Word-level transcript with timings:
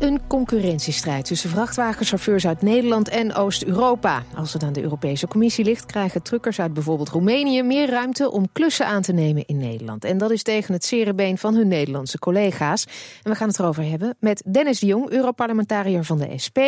een 0.00 0.26
concurrentiestrijd 0.26 1.24
tussen 1.24 1.50
vrachtwagenchauffeurs 1.50 2.46
uit 2.46 2.62
Nederland 2.62 3.08
en 3.08 3.34
Oost-Europa. 3.34 4.22
Als 4.34 4.52
het 4.52 4.62
aan 4.62 4.72
de 4.72 4.82
Europese 4.82 5.28
Commissie 5.28 5.64
ligt, 5.64 5.86
krijgen 5.86 6.22
truckers 6.22 6.60
uit 6.60 6.72
bijvoorbeeld 6.72 7.08
Roemenië 7.08 7.62
meer 7.62 7.90
ruimte 7.90 8.30
om 8.30 8.52
klussen 8.52 8.86
aan 8.86 9.02
te 9.02 9.12
nemen 9.12 9.46
in 9.46 9.56
Nederland. 9.56 10.04
En 10.04 10.18
dat 10.18 10.30
is 10.30 10.42
tegen 10.42 10.72
het 10.72 10.84
serenbeen 10.84 11.38
van 11.38 11.54
hun 11.54 11.68
Nederlandse 11.68 12.18
collega's. 12.18 12.84
En 13.22 13.30
we 13.30 13.36
gaan 13.36 13.48
het 13.48 13.58
erover 13.58 13.84
hebben 13.84 14.16
met 14.20 14.42
Dennis 14.52 14.78
de 14.78 14.86
Jong, 14.86 15.10
Europarlementariër 15.10 16.04
van 16.04 16.18
de 16.18 16.38
SP, 16.44 16.58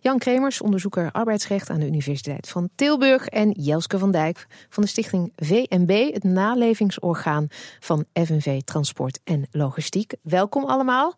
Jan 0.00 0.18
Kremers, 0.18 0.60
onderzoeker 0.60 1.12
arbeidsrecht 1.12 1.70
aan 1.70 1.80
de 1.80 1.86
Universiteit 1.86 2.48
van 2.48 2.68
Tilburg 2.74 3.28
en 3.28 3.50
Jelske 3.50 3.98
van 3.98 4.10
Dijk 4.10 4.46
van 4.68 4.82
de 4.82 4.88
stichting 4.88 5.32
VNB, 5.36 6.12
het 6.12 6.24
nalevingsorgaan 6.24 7.46
van 7.80 8.04
FNV 8.12 8.60
Transport 8.60 9.20
en 9.24 9.46
Logistiek. 9.50 10.12
Welkom 10.22 10.64
allemaal. 10.64 11.14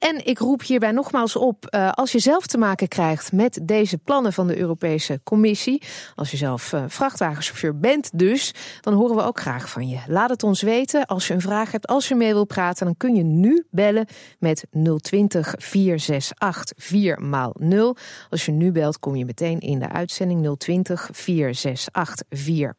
En 0.00 0.26
ik 0.26 0.38
roep 0.38 0.62
hierbij 0.62 0.92
nogmaals 1.00 1.36
op, 1.36 1.66
uh, 1.70 1.90
als 1.90 2.12
je 2.12 2.18
zelf 2.18 2.46
te 2.46 2.58
maken 2.58 2.88
krijgt 2.88 3.32
met 3.32 3.60
deze 3.62 3.98
plannen 3.98 4.32
van 4.32 4.46
de 4.46 4.56
Europese 4.56 5.20
Commissie, 5.24 5.82
als 6.14 6.30
je 6.30 6.36
zelf 6.36 6.72
uh, 6.72 6.84
vrachtwagenchauffeur 6.86 7.78
bent 7.78 8.10
dus, 8.18 8.54
dan 8.80 8.94
horen 8.94 9.16
we 9.16 9.22
ook 9.22 9.40
graag 9.40 9.70
van 9.70 9.88
je. 9.88 9.98
Laat 10.06 10.30
het 10.30 10.42
ons 10.42 10.62
weten. 10.62 11.06
Als 11.06 11.26
je 11.26 11.34
een 11.34 11.40
vraag 11.40 11.72
hebt, 11.72 11.86
als 11.86 12.08
je 12.08 12.14
mee 12.14 12.32
wilt 12.32 12.48
praten, 12.48 12.86
dan 12.86 12.96
kun 12.96 13.14
je 13.14 13.22
nu 13.22 13.66
bellen 13.70 14.06
met 14.38 14.64
020 15.00 15.54
468 15.58 16.84
4 16.84 17.18
0 17.58 17.96
Als 18.30 18.44
je 18.44 18.52
nu 18.52 18.72
belt, 18.72 18.98
kom 18.98 19.16
je 19.16 19.24
meteen 19.24 19.58
in 19.58 19.78
de 19.78 19.88
uitzending 19.88 20.58
020 20.58 21.08
468 21.12 22.26
4 22.28 22.74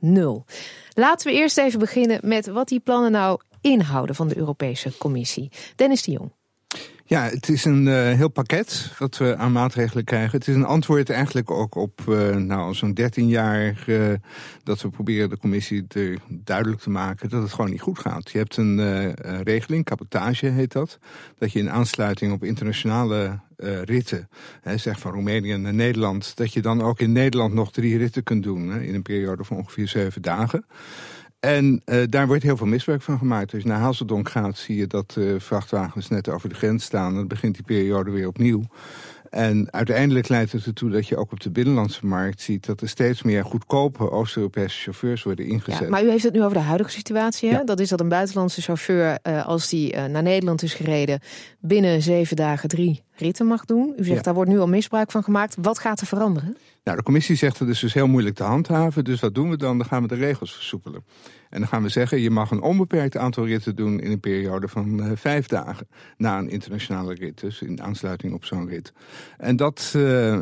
0 0.00 0.44
Laten 0.92 1.30
we 1.30 1.38
eerst 1.38 1.58
even 1.58 1.78
beginnen 1.78 2.20
met 2.22 2.46
wat 2.46 2.68
die 2.68 2.80
plannen 2.80 3.12
nou 3.12 3.40
inhouden 3.60 4.14
van 4.14 4.28
de 4.28 4.36
Europese 4.36 4.98
Commissie. 4.98 5.50
Dennis 5.76 6.02
de 6.02 6.10
Jong. 6.12 6.30
Ja, 7.08 7.22
het 7.22 7.48
is 7.48 7.64
een 7.64 7.86
uh, 7.86 8.12
heel 8.12 8.28
pakket 8.28 8.92
wat 8.98 9.16
we 9.16 9.36
aan 9.36 9.52
maatregelen 9.52 10.04
krijgen. 10.04 10.38
Het 10.38 10.48
is 10.48 10.54
een 10.54 10.64
antwoord 10.64 11.10
eigenlijk 11.10 11.50
ook 11.50 11.74
op 11.74 12.00
uh, 12.08 12.36
nou, 12.36 12.74
zo'n 12.74 12.94
13 12.94 13.28
jaar 13.28 13.84
dat 14.62 14.82
we 14.82 14.88
proberen 14.88 15.28
de 15.28 15.38
commissie 15.38 15.86
te, 15.86 16.18
duidelijk 16.28 16.80
te 16.80 16.90
maken 16.90 17.28
dat 17.28 17.42
het 17.42 17.52
gewoon 17.52 17.70
niet 17.70 17.80
goed 17.80 17.98
gaat. 17.98 18.30
Je 18.30 18.38
hebt 18.38 18.56
een 18.56 19.14
regeling, 19.42 19.84
cabotage 19.84 20.46
heet 20.46 20.72
dat, 20.72 20.98
dat 21.38 21.52
je 21.52 21.58
in 21.58 21.70
aansluiting 21.70 22.32
op 22.32 22.44
internationale 22.44 23.40
ritten, 23.84 24.28
hè, 24.62 24.76
zeg 24.76 24.98
van 24.98 25.12
Roemenië 25.12 25.56
naar 25.56 25.74
Nederland, 25.74 26.36
dat 26.36 26.52
je 26.52 26.62
dan 26.62 26.82
ook 26.82 27.00
in 27.00 27.12
Nederland 27.12 27.54
nog 27.54 27.72
drie 27.72 27.98
ritten 27.98 28.22
kunt 28.22 28.42
doen 28.42 28.68
hè, 28.68 28.80
in 28.80 28.94
een 28.94 29.02
periode 29.02 29.44
van 29.44 29.56
ongeveer 29.56 29.88
zeven 29.88 30.22
dagen. 30.22 30.64
En 31.46 31.82
uh, 31.86 32.02
daar 32.08 32.26
wordt 32.26 32.42
heel 32.42 32.56
veel 32.56 32.66
misbruik 32.66 33.02
van 33.02 33.18
gemaakt. 33.18 33.52
Als 33.52 33.62
je 33.62 33.68
naar 33.68 33.80
Hazeldonk 33.80 34.28
gaat, 34.28 34.56
zie 34.56 34.76
je 34.76 34.86
dat 34.86 35.14
uh, 35.18 35.40
vrachtwagens 35.40 36.08
net 36.08 36.28
over 36.28 36.48
de 36.48 36.54
grens 36.54 36.84
staan. 36.84 37.14
Dan 37.14 37.26
begint 37.26 37.54
die 37.54 37.64
periode 37.64 38.10
weer 38.10 38.26
opnieuw. 38.26 38.62
En 39.36 39.68
uiteindelijk 39.70 40.28
leidt 40.28 40.52
het 40.52 40.66
ertoe 40.66 40.90
dat 40.90 41.08
je 41.08 41.16
ook 41.16 41.32
op 41.32 41.40
de 41.40 41.50
binnenlandse 41.50 42.06
markt 42.06 42.40
ziet... 42.40 42.66
dat 42.66 42.80
er 42.80 42.88
steeds 42.88 43.22
meer 43.22 43.44
goedkope 43.44 44.10
Oost-Europese 44.10 44.80
chauffeurs 44.80 45.22
worden 45.22 45.46
ingezet. 45.46 45.80
Ja, 45.80 45.88
maar 45.88 46.04
u 46.04 46.10
heeft 46.10 46.24
het 46.24 46.32
nu 46.32 46.42
over 46.42 46.56
de 46.56 46.62
huidige 46.62 46.90
situatie. 46.90 47.48
Hè? 47.48 47.56
Ja. 47.56 47.64
Dat 47.64 47.80
is 47.80 47.88
dat 47.88 48.00
een 48.00 48.08
buitenlandse 48.08 48.62
chauffeur, 48.62 49.18
uh, 49.22 49.46
als 49.46 49.68
die 49.68 49.94
uh, 49.94 50.04
naar 50.04 50.22
Nederland 50.22 50.62
is 50.62 50.74
gereden... 50.74 51.20
binnen 51.60 52.02
zeven 52.02 52.36
dagen 52.36 52.68
drie 52.68 53.02
ritten 53.16 53.46
mag 53.46 53.64
doen. 53.64 53.92
U 53.96 54.04
zegt, 54.04 54.16
ja. 54.16 54.22
daar 54.22 54.34
wordt 54.34 54.50
nu 54.50 54.58
al 54.58 54.68
misbruik 54.68 55.10
van 55.10 55.22
gemaakt. 55.22 55.56
Wat 55.60 55.78
gaat 55.78 56.00
er 56.00 56.06
veranderen? 56.06 56.56
Nou, 56.84 56.96
de 56.98 57.04
commissie 57.04 57.36
zegt 57.36 57.58
het 57.58 57.68
is 57.68 57.80
dus 57.80 57.94
heel 57.94 58.06
moeilijk 58.06 58.36
te 58.36 58.42
handhaven. 58.42 59.04
Dus 59.04 59.20
wat 59.20 59.34
doen 59.34 59.50
we 59.50 59.56
dan? 59.56 59.78
Dan 59.78 59.86
gaan 59.86 60.02
we 60.02 60.08
de 60.08 60.14
regels 60.14 60.54
versoepelen. 60.54 61.04
En 61.56 61.62
dan 61.62 61.70
gaan 61.70 61.82
we 61.82 61.88
zeggen, 61.88 62.20
je 62.20 62.30
mag 62.30 62.50
een 62.50 62.62
onbeperkt 62.62 63.16
aantal 63.16 63.46
ritten 63.46 63.76
doen 63.76 64.00
in 64.00 64.10
een 64.10 64.20
periode 64.20 64.68
van 64.68 65.00
uh, 65.00 65.10
vijf 65.14 65.46
dagen. 65.46 65.88
Na 66.16 66.38
een 66.38 66.48
internationale 66.48 67.14
rit, 67.14 67.40
dus 67.40 67.62
in 67.62 67.82
aansluiting 67.82 68.34
op 68.34 68.44
zo'n 68.44 68.68
rit. 68.68 68.92
En 69.38 69.56
dat, 69.56 69.92
uh, 69.96 70.32
uh, 70.32 70.40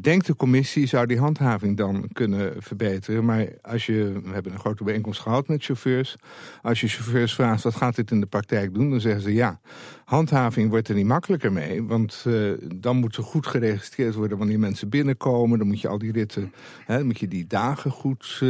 denkt 0.00 0.26
de 0.26 0.36
commissie, 0.36 0.86
zou 0.86 1.06
die 1.06 1.18
handhaving 1.18 1.76
dan 1.76 2.08
kunnen 2.12 2.54
verbeteren. 2.58 3.24
Maar 3.24 3.48
als 3.62 3.86
je, 3.86 4.20
we 4.24 4.32
hebben 4.32 4.52
een 4.52 4.58
grote 4.58 4.84
bijeenkomst 4.84 5.20
gehad 5.20 5.48
met 5.48 5.64
chauffeurs. 5.64 6.16
Als 6.62 6.80
je 6.80 6.88
chauffeurs 6.88 7.34
vraagt, 7.34 7.62
wat 7.62 7.74
gaat 7.74 7.96
dit 7.96 8.10
in 8.10 8.20
de 8.20 8.26
praktijk 8.26 8.74
doen? 8.74 8.90
Dan 8.90 9.00
zeggen 9.00 9.22
ze, 9.22 9.34
ja, 9.34 9.60
handhaving 10.04 10.70
wordt 10.70 10.88
er 10.88 10.94
niet 10.94 11.06
makkelijker 11.06 11.52
mee. 11.52 11.82
Want 11.82 12.26
dan 12.74 12.96
moet 12.96 13.16
er 13.16 13.22
goed 13.22 13.46
geregistreerd 13.46 14.14
worden 14.14 14.38
wanneer 14.38 14.58
mensen 14.58 14.88
binnenkomen. 14.88 15.58
Dan 15.58 15.66
moet 15.66 15.80
je 15.80 15.88
al 15.88 15.98
die 15.98 16.12
ritten, 16.12 16.52
hè, 16.86 16.96
dan 16.96 17.06
moet 17.06 17.18
je 17.18 17.28
die 17.28 17.46
dagen 17.46 17.90
goed, 17.90 18.42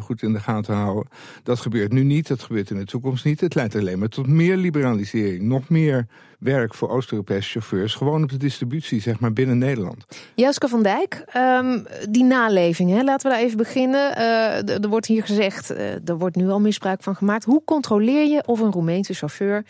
goed 0.00 0.22
in 0.22 0.32
de 0.32 0.40
gaten 0.40 0.74
houden. 0.74 1.08
Dat 1.42 1.57
gebeurt 1.60 1.92
nu 1.92 2.02
niet, 2.02 2.28
dat 2.28 2.42
gebeurt 2.42 2.70
in 2.70 2.76
de 2.76 2.84
toekomst 2.84 3.24
niet. 3.24 3.40
Het 3.40 3.54
leidt 3.54 3.74
alleen 3.74 3.98
maar 3.98 4.08
tot 4.08 4.26
meer 4.26 4.56
liberalisering. 4.56 5.42
Nog 5.42 5.68
meer 5.68 6.06
werk 6.38 6.74
voor 6.74 6.88
Oost-Europese 6.88 7.50
chauffeurs. 7.50 7.94
Gewoon 7.94 8.22
op 8.22 8.28
de 8.28 8.36
distributie, 8.36 9.00
zeg 9.00 9.20
maar, 9.20 9.32
binnen 9.32 9.58
Nederland. 9.58 10.06
Jaske 10.34 10.68
van 10.68 10.82
Dijk, 10.82 11.24
um, 11.36 11.86
die 12.10 12.24
naleving, 12.24 12.90
hè? 12.90 13.02
laten 13.02 13.30
we 13.30 13.36
daar 13.36 13.44
even 13.44 13.56
beginnen. 13.56 14.18
Uh, 14.18 14.82
er 14.82 14.88
wordt 14.88 15.06
hier 15.06 15.22
gezegd, 15.22 15.70
uh, 15.70 16.08
er 16.08 16.18
wordt 16.18 16.36
nu 16.36 16.48
al 16.48 16.60
misbruik 16.60 17.02
van 17.02 17.16
gemaakt. 17.16 17.44
Hoe 17.44 17.62
controleer 17.64 18.26
je 18.26 18.42
of 18.46 18.60
een 18.60 18.72
Roemeense 18.72 19.14
chauffeur 19.14 19.64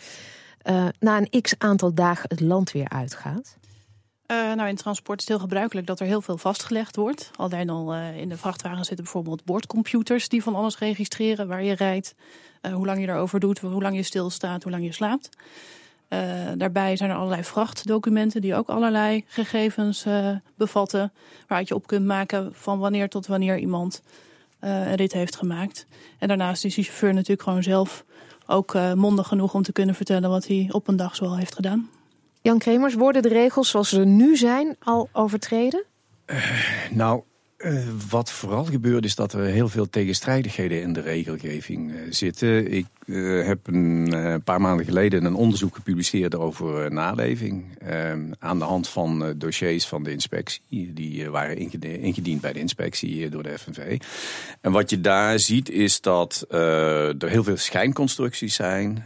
uh, 0.69 0.87
na 0.99 1.17
een 1.17 1.41
x 1.41 1.55
aantal 1.57 1.93
dagen 1.93 2.29
het 2.29 2.39
land 2.39 2.71
weer 2.71 2.89
uitgaat? 2.89 3.57
Uh, 4.31 4.53
nou, 4.53 4.69
in 4.69 4.75
transport 4.75 5.19
is 5.19 5.27
het 5.27 5.37
heel 5.37 5.47
gebruikelijk 5.47 5.87
dat 5.87 5.99
er 5.99 6.05
heel 6.05 6.21
veel 6.21 6.37
vastgelegd 6.37 6.95
wordt. 6.95 7.31
Alleen 7.35 7.69
al 7.69 7.95
uh, 7.95 8.17
in 8.17 8.29
de 8.29 8.37
vrachtwagen 8.37 8.85
zitten 8.85 9.03
bijvoorbeeld 9.03 9.43
bordcomputers 9.43 10.29
die 10.29 10.43
van 10.43 10.55
alles 10.55 10.77
registreren. 10.77 11.47
Waar 11.47 11.63
je 11.63 11.73
rijdt, 11.73 12.15
uh, 12.61 12.73
hoe 12.73 12.85
lang 12.85 12.99
je 12.99 13.07
erover 13.07 13.39
doet, 13.39 13.59
hoe 13.59 13.81
lang 13.81 13.95
je 13.95 14.03
stilstaat, 14.03 14.63
hoe 14.63 14.71
lang 14.71 14.83
je 14.83 14.91
slaapt. 14.91 15.29
daarbij 16.55 16.95
zijn 16.95 17.09
er 17.09 17.15
allerlei 17.15 17.43
vrachtdocumenten 17.43 18.41
die 18.41 18.55
ook 18.55 18.69
allerlei 18.69 19.23
gegevens 19.27 20.05
bevatten. 20.55 21.11
Waaruit 21.47 21.67
je 21.67 21.75
op 21.75 21.87
kunt 21.87 22.05
maken 22.05 22.49
van 22.53 22.79
wanneer 22.79 23.09
tot 23.09 23.27
wanneer 23.27 23.57
iemand 23.57 24.01
een 24.59 24.95
rit 24.95 25.13
heeft 25.13 25.35
gemaakt. 25.35 25.85
En 26.19 26.27
daarnaast 26.27 26.65
is 26.65 26.75
die 26.75 26.83
chauffeur 26.83 27.13
natuurlijk 27.13 27.41
gewoon 27.41 27.63
zelf 27.63 28.05
ook 28.45 28.73
mondig 28.95 29.27
genoeg 29.27 29.53
om 29.53 29.63
te 29.63 29.71
kunnen 29.71 29.95
vertellen 29.95 30.29
wat 30.29 30.47
hij 30.47 30.69
op 30.71 30.87
een 30.87 30.97
dag 30.97 31.15
zoal 31.15 31.37
heeft 31.37 31.55
gedaan. 31.55 31.89
Jan 32.41 32.59
Kremers, 32.59 32.93
worden 32.93 33.21
de 33.21 33.29
regels 33.29 33.69
zoals 33.69 33.89
ze 33.89 33.99
nu 33.99 34.37
zijn 34.37 34.75
al 34.79 35.09
overtreden? 35.11 35.85
Uh, 36.25 36.45
nou, 36.91 37.21
uh, 37.57 37.87
wat 38.09 38.31
vooral 38.31 38.65
gebeurt 38.65 39.05
is 39.05 39.15
dat 39.15 39.33
er 39.33 39.43
heel 39.43 39.69
veel 39.69 39.89
tegenstrijdigheden 39.89 40.81
in 40.81 40.93
de 40.93 41.01
regelgeving 41.01 41.91
uh, 41.91 42.01
zitten. 42.09 42.71
Ik 42.71 42.85
uh, 43.09 43.45
heb 43.45 43.67
een 43.67 44.11
uh, 44.13 44.35
paar 44.43 44.61
maanden 44.61 44.85
geleden 44.85 45.25
een 45.25 45.35
onderzoek 45.35 45.75
gepubliceerd 45.75 46.35
over 46.35 46.83
uh, 46.83 46.89
naleving. 46.89 47.77
aan 48.39 48.59
de 48.59 48.65
hand 48.65 48.87
van 48.87 49.33
dossiers 49.37 49.87
van 49.87 50.03
de 50.03 50.11
inspectie. 50.11 50.93
Die 50.93 51.29
waren 51.29 51.57
ingediend 52.01 52.41
bij 52.41 52.53
de 52.53 52.59
inspectie 52.59 53.29
door 53.29 53.43
de 53.43 53.57
FNV. 53.57 53.99
En 54.61 54.71
wat 54.71 54.89
je 54.89 55.01
daar 55.01 55.39
ziet 55.39 55.69
is 55.69 56.01
dat 56.01 56.45
er 56.49 57.29
heel 57.29 57.43
veel 57.43 57.57
schijnconstructies 57.57 58.55
zijn. 58.55 59.03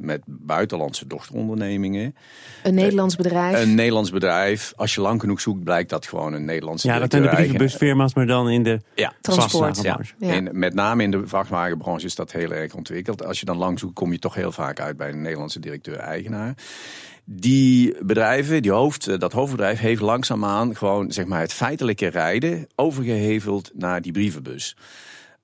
met 0.00 0.22
buitenlandse 0.26 1.06
dochterondernemingen. 1.06 2.14
Een 2.62 2.74
Nederlands 2.74 3.16
bedrijf. 3.16 3.62
Een 3.62 3.74
Nederlands 3.74 4.10
bedrijf. 4.10 4.72
Als 4.76 4.94
je 4.94 5.00
lang 5.00 5.20
genoeg 5.20 5.40
zoekt 5.40 5.64
blijkt 5.64 5.90
dat 5.90 6.06
gewoon 6.06 6.32
een 6.32 6.44
Nederlandse 6.44 6.88
Ja, 6.88 6.98
dat 6.98 7.10
zijn 7.10 7.22
de 7.22 7.28
brievenbusfirma's, 7.28 8.14
maar 8.14 8.26
dan 8.26 8.50
in 8.50 8.62
de 8.62 8.80
ja. 8.94 9.12
transport. 9.20 9.82
Ja. 9.82 10.00
ja. 10.18 10.32
En 10.32 10.58
met 10.58 10.74
name 10.74 11.02
in 11.02 11.10
de 11.10 11.26
vrachtwagenbranche 11.26 12.06
is 12.06 12.14
dat 12.14 12.32
heel 12.32 12.52
erg 12.52 12.74
ontwikkeld. 12.74 13.24
Als 13.24 13.37
je 13.40 13.46
dan 13.46 13.56
lang 13.56 13.78
zoekt, 13.78 13.94
kom 13.94 14.12
je 14.12 14.18
toch 14.18 14.34
heel 14.34 14.52
vaak 14.52 14.80
uit 14.80 14.96
bij 14.96 15.08
een 15.08 15.22
Nederlandse 15.22 15.60
directeur-eigenaar. 15.60 16.54
Die 17.24 18.04
bedrijven, 18.04 18.62
die 18.62 18.70
hoofd, 18.70 19.20
dat 19.20 19.32
hoofdbedrijf 19.32 19.78
heeft 19.78 20.00
langzaamaan 20.00 20.76
gewoon 20.76 21.12
zeg 21.12 21.26
maar, 21.26 21.40
het 21.40 21.52
feitelijke 21.52 22.06
rijden 22.06 22.66
overgeheveld 22.74 23.70
naar 23.74 24.02
die 24.02 24.12
brievenbus. 24.12 24.76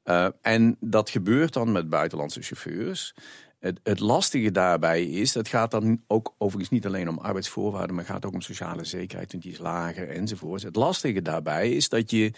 Uh, 0.05 0.27
en 0.43 0.77
dat 0.81 1.11
gebeurt 1.11 1.53
dan 1.53 1.73
met 1.73 1.89
buitenlandse 1.89 2.43
chauffeurs. 2.43 3.15
Het, 3.59 3.81
het, 3.83 4.01
lastige 4.01 4.51
daarbij 4.51 5.05
is, 5.05 5.33
dat 5.33 5.49
gaat 5.49 5.71
dan 5.71 6.03
ook 6.07 6.35
overigens 6.39 6.71
niet 6.71 6.87
alleen 6.87 7.09
om 7.09 7.19
arbeidsvoorwaarden, 7.19 7.97
maar 7.97 8.05
gaat 8.05 8.27
ook 8.27 8.33
om 8.33 8.41
sociale 8.41 8.85
zekerheid, 8.85 9.31
want 9.31 9.43
die 9.43 9.53
is 9.53 9.59
lager 9.59 10.09
enzovoort. 10.09 10.63
Het 10.63 10.77
lastige 10.77 11.23
daarbij 11.23 11.71
is 11.71 11.89
dat 11.89 12.11
je 12.11 12.33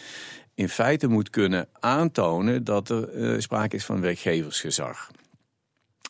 in 0.55 0.69
feite 0.69 1.07
moet 1.07 1.31
kunnen 1.31 1.69
aantonen 1.73 2.65
dat 2.65 2.89
er 2.89 3.15
uh, 3.15 3.41
sprake 3.41 3.77
is 3.77 3.85
van 3.85 4.01
werkgeversgezag. 4.01 5.11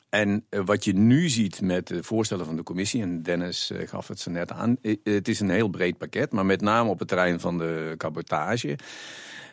En 0.09 0.47
uh, 0.51 0.61
wat 0.65 0.85
je 0.85 0.93
nu 0.93 1.29
ziet 1.29 1.61
met 1.61 1.87
de 1.87 2.03
voorstellen 2.03 2.47
van 2.47 2.57
de 2.57 2.63
commissie, 2.63 3.03
en 3.03 3.23
Dennis 3.23 3.71
uh, 3.71 3.89
gaf 3.89 4.09
het 4.09 4.21
zo 4.21 4.31
net 4.31 4.53
aan, 4.53 4.77
het 5.03 5.29
is 5.29 5.41
een 5.41 5.51
heel 5.51 5.69
breed 5.69 5.99
pakket, 5.99 6.33
maar 6.33 6.47
met 6.47 6.61
name 6.61 6.91
op 6.91 6.99
het 6.99 7.09
terrein 7.09 7.41
van 7.41 7.59
de 7.59 7.95
cabotage 7.97 8.79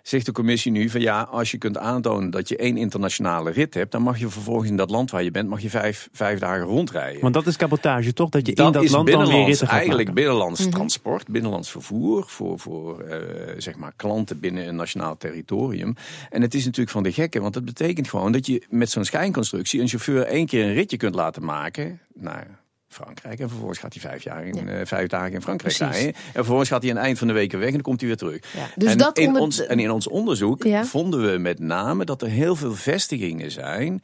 zegt 0.03 0.25
de 0.25 0.31
commissie 0.31 0.71
nu 0.71 0.89
van 0.89 1.01
ja, 1.01 1.21
als 1.21 1.51
je 1.51 1.57
kunt 1.57 1.77
aantonen 1.77 2.29
dat 2.29 2.49
je 2.49 2.57
één 2.57 2.77
internationale 2.77 3.51
rit 3.51 3.73
hebt, 3.73 3.91
dan 3.91 4.01
mag 4.01 4.19
je 4.19 4.29
vervolgens 4.29 4.69
in 4.69 4.77
dat 4.77 4.89
land 4.89 5.11
waar 5.11 5.23
je 5.23 5.31
bent, 5.31 5.49
mag 5.49 5.61
je 5.61 5.69
vijf, 5.69 6.09
vijf 6.11 6.39
dagen 6.39 6.65
rondrijden. 6.65 7.21
Want 7.21 7.33
dat 7.33 7.47
is 7.47 7.57
cabotage 7.57 8.13
toch? 8.13 8.29
Dat 8.29 8.47
je 8.47 8.55
dat 8.55 8.65
in 8.65 8.81
dat 8.81 8.89
land 8.89 9.07
dan 9.07 9.27
weer 9.27 9.45
ritten 9.45 9.67
gaat 9.67 9.75
eigenlijk 9.75 10.07
maken. 10.07 10.23
binnenlands 10.23 10.59
mm 10.59 10.65
-hmm. 10.65 10.75
transport, 10.75 11.27
binnenlands 11.27 11.71
vervoer 11.71 12.23
voor, 12.27 12.59
voor 12.59 13.03
uh, 13.03 13.15
zeg 13.57 13.75
maar 13.75 13.93
klanten 13.95 14.39
binnen 14.39 14.67
een 14.67 14.75
nationaal 14.75 15.17
territorium. 15.17 15.95
En 16.29 16.41
het 16.41 16.53
is 16.53 16.63
natuurlijk 16.65 16.91
van 16.91 17.03
de 17.03 17.11
gekken, 17.11 17.41
want 17.41 17.55
het 17.55 17.65
betekent 17.65 18.09
gewoon 18.09 18.31
dat 18.31 18.45
je 18.45 18.63
met 18.69 18.89
zo'n 18.89 19.05
schijnconstructie 19.05 19.81
een 19.81 19.87
chauffeur 19.87 20.23
één 20.23 20.45
keer 20.45 20.65
een 20.65 20.73
ritje 20.73 20.97
kunt 20.97 21.15
laten 21.15 21.45
maken 21.45 21.99
naar 22.13 22.62
Frankrijk. 22.93 23.39
En 23.39 23.49
vervolgens 23.49 23.79
gaat 23.79 23.93
hij 23.93 24.01
vijf, 24.01 24.23
jaar 24.23 24.45
in, 24.45 24.65
ja. 24.65 24.85
vijf 24.85 25.07
dagen 25.07 25.33
in 25.33 25.41
Frankrijk 25.41 25.73
zijn. 25.73 26.05
En 26.05 26.13
vervolgens 26.33 26.69
gaat 26.69 26.81
hij 26.81 26.91
aan 26.91 26.97
het 26.97 27.05
eind 27.05 27.17
van 27.17 27.27
de 27.27 27.33
weken 27.33 27.59
weg 27.59 27.67
en 27.67 27.73
dan 27.73 27.81
komt 27.81 27.99
hij 27.99 28.09
weer 28.09 28.17
terug. 28.17 28.41
Dus 28.75 28.91
en, 28.91 28.97
dat 28.97 29.17
in 29.17 29.27
onder... 29.27 29.41
ons, 29.41 29.65
en 29.65 29.79
in 29.79 29.91
ons 29.91 30.07
onderzoek 30.07 30.67
vonden 30.83 31.31
we 31.31 31.37
met 31.37 31.59
name 31.59 32.05
dat 32.05 32.21
er 32.21 32.27
heel 32.27 32.55
veel 32.55 32.73
vestigingen 32.73 33.51
zijn 33.51 34.03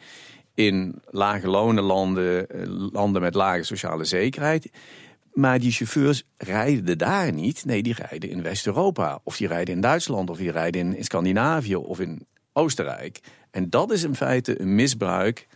in 0.54 1.02
lage 1.10 1.48
lonen 1.48 1.84
landen, 1.84 2.48
landen 2.92 3.22
met 3.22 3.34
lage 3.34 3.64
sociale 3.64 4.04
zekerheid. 4.04 4.72
Maar 5.34 5.60
die 5.60 5.72
chauffeurs 5.72 6.24
rijden 6.38 6.98
daar 6.98 7.34
niet. 7.34 7.66
Nee, 7.66 7.84
die 7.84 7.96
rijden 8.08 8.30
in 8.30 8.42
West-Europa. 8.42 9.20
Of 9.24 9.38
die 9.38 9.48
rijden 9.48 9.76
in 9.76 9.82
Duitsland. 9.82 10.30
Of 10.30 10.38
die 10.38 10.52
rijden 10.52 10.82
in, 10.82 10.98
in 10.98 11.04
Scandinavië. 11.04 11.76
Of 11.76 12.00
in 12.00 12.28
Oostenrijk. 12.54 13.20
En 13.52 13.70
dat 13.70 13.92
is 13.92 14.04
in 14.04 14.16
feite 14.16 14.62
een 14.62 14.76
misbruik 14.76 15.48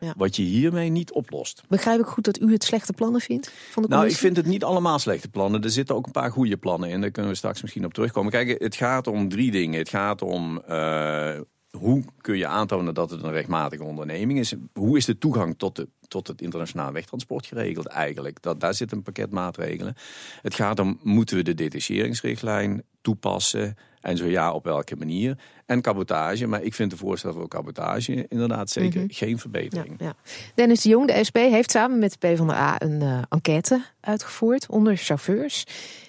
ja. 0.00 0.14
Wat 0.16 0.36
je 0.36 0.42
hiermee 0.42 0.88
niet 0.88 1.12
oplost. 1.12 1.62
Begrijp 1.68 2.00
ik 2.00 2.06
goed 2.06 2.24
dat 2.24 2.40
u 2.40 2.52
het 2.52 2.64
slechte 2.64 2.92
plannen 2.92 3.20
vindt 3.20 3.52
van 3.70 3.82
de 3.82 3.88
Nou, 3.88 4.06
ik 4.06 4.16
vind 4.16 4.36
het 4.36 4.46
niet 4.46 4.64
allemaal 4.64 4.98
slechte 4.98 5.28
plannen. 5.28 5.62
Er 5.62 5.70
zitten 5.70 5.94
ook 5.94 6.06
een 6.06 6.12
paar 6.12 6.30
goede 6.30 6.56
plannen 6.56 6.88
in. 6.88 7.00
Daar 7.00 7.10
kunnen 7.10 7.30
we 7.30 7.36
straks 7.36 7.62
misschien 7.62 7.84
op 7.84 7.94
terugkomen. 7.94 8.32
Kijk, 8.32 8.62
het 8.62 8.76
gaat 8.76 9.06
om 9.06 9.28
drie 9.28 9.50
dingen. 9.50 9.78
Het 9.78 9.88
gaat 9.88 10.22
om 10.22 10.62
uh, 10.68 11.40
hoe 11.70 12.04
kun 12.20 12.36
je 12.36 12.46
aantonen 12.46 12.94
dat 12.94 13.10
het 13.10 13.22
een 13.22 13.32
rechtmatige 13.32 13.82
onderneming 13.82 14.38
is? 14.38 14.54
Hoe 14.72 14.96
is 14.96 15.04
de 15.04 15.18
toegang 15.18 15.58
tot, 15.58 15.76
de, 15.76 15.88
tot 16.08 16.26
het 16.26 16.40
internationaal 16.40 16.92
wegtransport 16.92 17.46
geregeld 17.46 17.86
eigenlijk? 17.86 18.42
Dat, 18.42 18.60
daar 18.60 18.74
zit 18.74 18.92
een 18.92 19.02
pakket 19.02 19.30
maatregelen. 19.30 19.94
Het 20.42 20.54
gaat 20.54 20.78
om, 20.78 20.98
moeten 21.02 21.36
we 21.36 21.42
de 21.42 21.54
detacheringsrichtlijn 21.54 22.82
toepassen? 23.00 23.76
En 24.00 24.16
zo 24.16 24.26
ja, 24.26 24.52
op 24.52 24.64
welke 24.64 24.96
manier? 24.96 25.38
En 25.66 25.82
cabotage, 25.82 26.46
maar 26.46 26.62
ik 26.62 26.74
vind 26.74 26.90
de 26.90 26.96
voorstel 26.96 27.32
voor 27.32 27.48
cabotage 27.48 28.26
inderdaad 28.28 28.70
zeker 28.70 29.00
mhm. 29.00 29.12
geen 29.12 29.38
verbetering. 29.38 29.94
Ja, 29.98 30.06
ja. 30.06 30.14
Dennis 30.54 30.80
de 30.80 30.88
Jong, 30.88 31.06
de 31.06 31.24
SP, 31.28 31.36
heeft 31.36 31.70
samen 31.70 31.98
met 31.98 32.16
de 32.18 32.28
PvdA 32.28 32.80
een 32.82 33.00
uh, 33.02 33.22
enquête 33.28 33.84
uitgevoerd 34.00 34.68
onder 34.68 34.96
chauffeurs. 34.96 35.64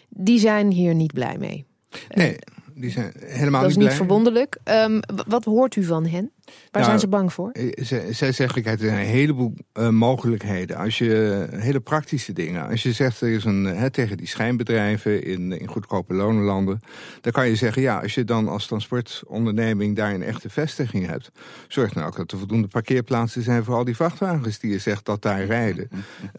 Die 0.10 0.40
zijn 0.40 0.72
hier 0.72 0.96
niet 0.96 1.14
blij 1.14 1.38
mee. 1.38 1.66
Nee, 2.10 2.38
die 2.80 2.92
zijn 2.92 3.14
helemaal 3.20 3.62
Dat 3.62 3.70
is 3.70 3.78
niet, 3.78 3.94
verwonderlijk. 3.94 4.58
Um, 4.64 5.00
wat 5.28 5.44
hoort 5.44 5.76
u 5.76 5.84
van 5.84 6.06
hen? 6.06 6.32
Waar 6.72 6.84
zijn 6.84 6.86
nou, 6.86 7.00
ze 7.00 7.08
bang 7.08 7.34
voor? 7.34 7.52
Eh, 7.52 7.86
zij 8.12 8.32
zeggen, 8.32 8.62
kijk, 8.64 8.80
er 8.80 8.86
zijn 8.86 9.00
een 9.00 9.06
heleboel 9.06 9.54
uh, 9.74 9.90
mogelijkheden. 9.90 10.78
Als 10.78 10.98
je 10.98 11.48
hele 11.52 11.80
praktische 11.80 12.34
dingen. 12.34 12.68
Als 12.68 12.84
je 12.84 12.92
zegt, 12.92 13.22
er 13.22 13.30
is 13.30 13.44
een 13.44 13.66
hè, 13.66 13.90
tegen 13.90 14.18
die 14.18 14.28
schijnbedrijven 14.28 15.24
in, 15.24 15.60
in 15.60 15.68
goedkope 15.68 16.14
lonenlanden. 16.14 16.82
Dan 17.22 17.32
kan 17.32 17.48
je 17.48 17.56
zeggen, 17.56 17.82
ja, 17.82 18.00
als 18.00 18.14
je 18.14 18.24
dan 18.24 18.48
als 18.48 18.68
transportonderneming 18.68 19.96
daar 19.96 20.14
een 20.14 20.24
echte 20.24 20.50
vestiging 20.50 21.06
hebt. 21.06 21.32
Zorg 21.68 21.96
nou 21.96 22.08
ook 22.08 22.16
dat 22.16 22.32
er 22.32 22.38
voldoende 22.38 22.68
parkeerplaatsen 22.68 23.42
zijn 23.42 23.64
voor 23.64 23.76
al 23.76 23.84
die 23.84 23.96
vrachtwagens 23.96 24.60
die 24.60 24.72
je 24.72 24.80
zegt 24.80 25.06
dat 25.06 25.22
daar 25.22 25.46
rijden. 25.46 25.90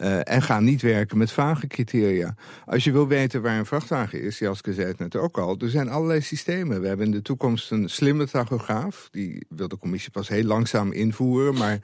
Uh, 0.01 0.19
en 0.23 0.41
ga 0.41 0.59
niet 0.59 0.81
werken 0.81 1.17
met 1.17 1.31
vage 1.31 1.67
criteria. 1.67 2.35
Als 2.65 2.83
je 2.83 2.91
wil 2.91 3.07
weten 3.07 3.41
waar 3.41 3.57
een 3.57 3.65
vrachtwagen 3.65 4.21
is, 4.21 4.39
Jaske 4.39 4.73
zei 4.73 4.87
het 4.87 4.99
net 4.99 5.15
ook 5.15 5.37
al. 5.37 5.57
Er 5.59 5.69
zijn 5.69 5.89
allerlei 5.89 6.21
systemen. 6.21 6.81
We 6.81 6.87
hebben 6.87 7.05
in 7.05 7.11
de 7.11 7.21
toekomst 7.21 7.71
een 7.71 7.89
slimme 7.89 8.27
tachograaf. 8.27 9.07
Die 9.11 9.45
wil 9.49 9.67
de 9.67 9.77
commissie 9.77 10.00
pas 10.09 10.27
heel 10.27 10.43
langzaam 10.43 10.91
invoeren. 10.91 11.53
Maar 11.53 11.79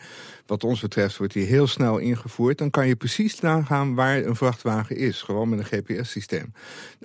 wat 0.45 0.63
ons 0.63 0.81
betreft 0.81 1.17
wordt 1.17 1.33
die 1.33 1.45
heel 1.45 1.67
snel 1.67 1.97
ingevoerd. 1.97 2.57
Dan 2.57 2.69
kan 2.69 2.87
je 2.87 2.95
precies 2.95 3.39
nagaan 3.39 3.95
waar 3.95 4.17
een 4.23 4.35
vrachtwagen 4.35 4.95
is. 4.95 5.21
Gewoon 5.21 5.49
met 5.49 5.59
een 5.59 5.65
GPS-systeem. 5.65 6.53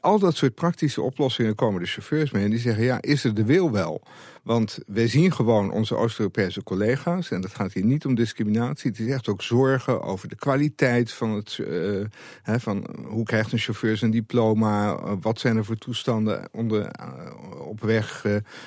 Al 0.00 0.18
dat 0.18 0.36
soort 0.36 0.54
praktische 0.54 1.02
oplossingen 1.02 1.54
komen 1.54 1.80
de 1.80 1.88
chauffeurs 1.88 2.30
mee. 2.30 2.44
En 2.44 2.50
die 2.50 2.58
zeggen, 2.58 2.84
ja, 2.84 3.00
is 3.00 3.24
er 3.24 3.34
de 3.34 3.44
wil 3.44 3.70
wel? 3.70 4.02
Want 4.42 4.78
wij 4.86 5.08
zien 5.08 5.32
gewoon 5.32 5.70
onze 5.70 5.96
Oost-Europese 5.96 6.62
collega's... 6.62 7.30
en 7.30 7.40
dat 7.40 7.54
gaat 7.54 7.72
hier 7.72 7.84
niet 7.84 8.06
om 8.06 8.14
discriminatie... 8.14 8.90
het 8.90 9.00
is 9.00 9.06
echt 9.06 9.28
ook 9.28 9.42
zorgen 9.42 10.02
over 10.02 10.28
de 10.28 10.36
kwaliteit 10.36 11.12
van 11.12 11.30
het... 11.30 11.58
Uh, 11.60 12.04
hè, 12.42 12.60
van 12.60 12.86
hoe 13.06 13.24
krijgt 13.24 13.52
een 13.52 13.58
chauffeur 13.58 13.96
zijn 13.96 14.10
diploma? 14.10 14.92
Uh, 14.92 15.12
wat 15.20 15.40
zijn 15.40 15.56
er 15.56 15.64
voor 15.64 15.76
toestanden 15.76 16.48
onder, 16.52 16.80
uh, 16.80 17.66
op 17.66 17.80
weg? 17.80 18.26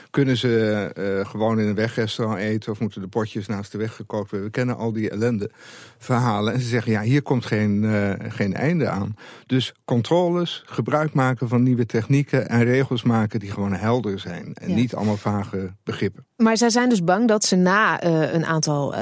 kunnen 0.09 0.37
ze 0.37 1.23
gewoon 1.27 1.59
in 1.59 1.67
een 1.67 1.75
wegrestaurant 1.75 2.39
eten... 2.39 2.71
of 2.71 2.79
moeten 2.79 3.01
de 3.01 3.07
potjes 3.07 3.47
naast 3.47 3.71
de 3.71 3.77
weg 3.77 3.95
gekookt 3.95 4.29
worden? 4.29 4.47
We 4.47 4.53
kennen 4.53 4.77
al 4.77 4.93
die 4.93 5.09
ellende 5.09 5.51
verhalen. 5.97 6.53
En 6.53 6.59
ze 6.59 6.67
zeggen, 6.67 6.91
ja, 6.91 7.01
hier 7.01 7.21
komt 7.21 7.45
geen, 7.45 7.85
geen 8.29 8.53
einde 8.53 8.89
aan. 8.89 9.15
Dus 9.45 9.73
controles, 9.85 10.63
gebruik 10.65 11.13
maken 11.13 11.47
van 11.47 11.63
nieuwe 11.63 11.85
technieken... 11.85 12.49
en 12.49 12.63
regels 12.63 13.03
maken 13.03 13.39
die 13.39 13.51
gewoon 13.51 13.73
helder 13.73 14.19
zijn. 14.19 14.53
En 14.53 14.69
ja. 14.69 14.75
niet 14.75 14.95
allemaal 14.95 15.17
vage 15.17 15.64
begrippen. 15.83 16.27
Maar 16.35 16.57
zij 16.57 16.69
zijn 16.69 16.89
dus 16.89 17.03
bang 17.03 17.27
dat 17.27 17.45
ze 17.45 17.55
na 17.55 18.03
uh, 18.03 18.33
een 18.33 18.45
aantal 18.45 18.95
uh, 18.95 19.01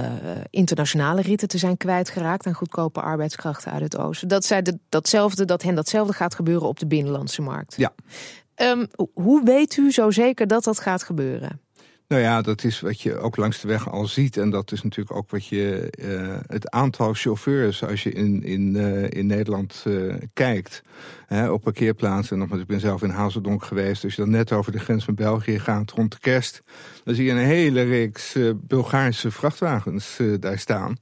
internationale 0.49 1.21
ritten 1.21 1.47
te 1.47 1.57
zijn 1.57 1.77
kwijtgeraakt 1.77 2.45
aan 2.45 2.53
goedkope 2.53 3.01
arbeidskrachten 3.01 3.71
uit 3.71 3.81
het 3.81 3.97
oosten, 3.97 4.27
dat, 4.27 4.45
zij 4.45 4.61
de, 4.61 4.79
datzelfde, 4.89 5.45
dat 5.45 5.61
hen 5.61 5.75
datzelfde 5.75 6.13
gaat 6.13 6.35
gebeuren 6.35 6.67
op 6.67 6.79
de 6.79 6.87
binnenlandse 6.87 7.41
markt. 7.41 7.75
Ja. 7.77 7.93
Um, 8.55 8.87
hoe 9.13 9.43
weet 9.43 9.77
u 9.77 9.91
zo 9.91 10.11
zeker 10.11 10.47
dat 10.47 10.63
dat 10.63 10.79
gaat 10.79 11.03
gebeuren? 11.03 11.61
Nou 12.13 12.25
ja, 12.25 12.41
dat 12.41 12.63
is 12.63 12.79
wat 12.79 13.01
je 13.01 13.17
ook 13.17 13.37
langs 13.37 13.61
de 13.61 13.67
weg 13.67 13.89
al 13.89 14.07
ziet. 14.07 14.37
En 14.37 14.49
dat 14.49 14.71
is 14.71 14.83
natuurlijk 14.83 15.17
ook 15.17 15.29
wat 15.29 15.45
je. 15.45 15.93
Uh, 15.99 16.37
het 16.47 16.69
aantal 16.69 17.13
chauffeurs, 17.13 17.83
als 17.83 18.03
je 18.03 18.11
in, 18.11 18.43
in, 18.43 18.75
uh, 18.75 19.09
in 19.09 19.25
Nederland 19.25 19.83
uh, 19.87 20.13
kijkt. 20.33 20.83
Hè, 21.27 21.49
op 21.49 21.61
parkeerplaatsen. 21.61 22.37
Nogmaals, 22.37 22.61
ik 22.61 22.67
ben 22.67 22.79
zelf 22.79 23.01
in 23.01 23.09
Hazeldonk 23.09 23.63
geweest. 23.63 24.03
Als 24.03 24.15
je 24.15 24.21
dan 24.21 24.31
net 24.31 24.51
over 24.51 24.71
de 24.71 24.79
grens 24.79 25.05
met 25.05 25.15
België 25.15 25.59
gaat 25.59 25.91
rond 25.91 26.11
de 26.11 26.19
kerst. 26.19 26.63
Dan 27.03 27.15
zie 27.15 27.25
je 27.25 27.31
een 27.31 27.37
hele 27.37 27.81
reeks 27.81 28.37
Bulgaarse 28.55 29.31
vrachtwagens 29.31 30.19
daar 30.39 30.59
staan. 30.59 30.97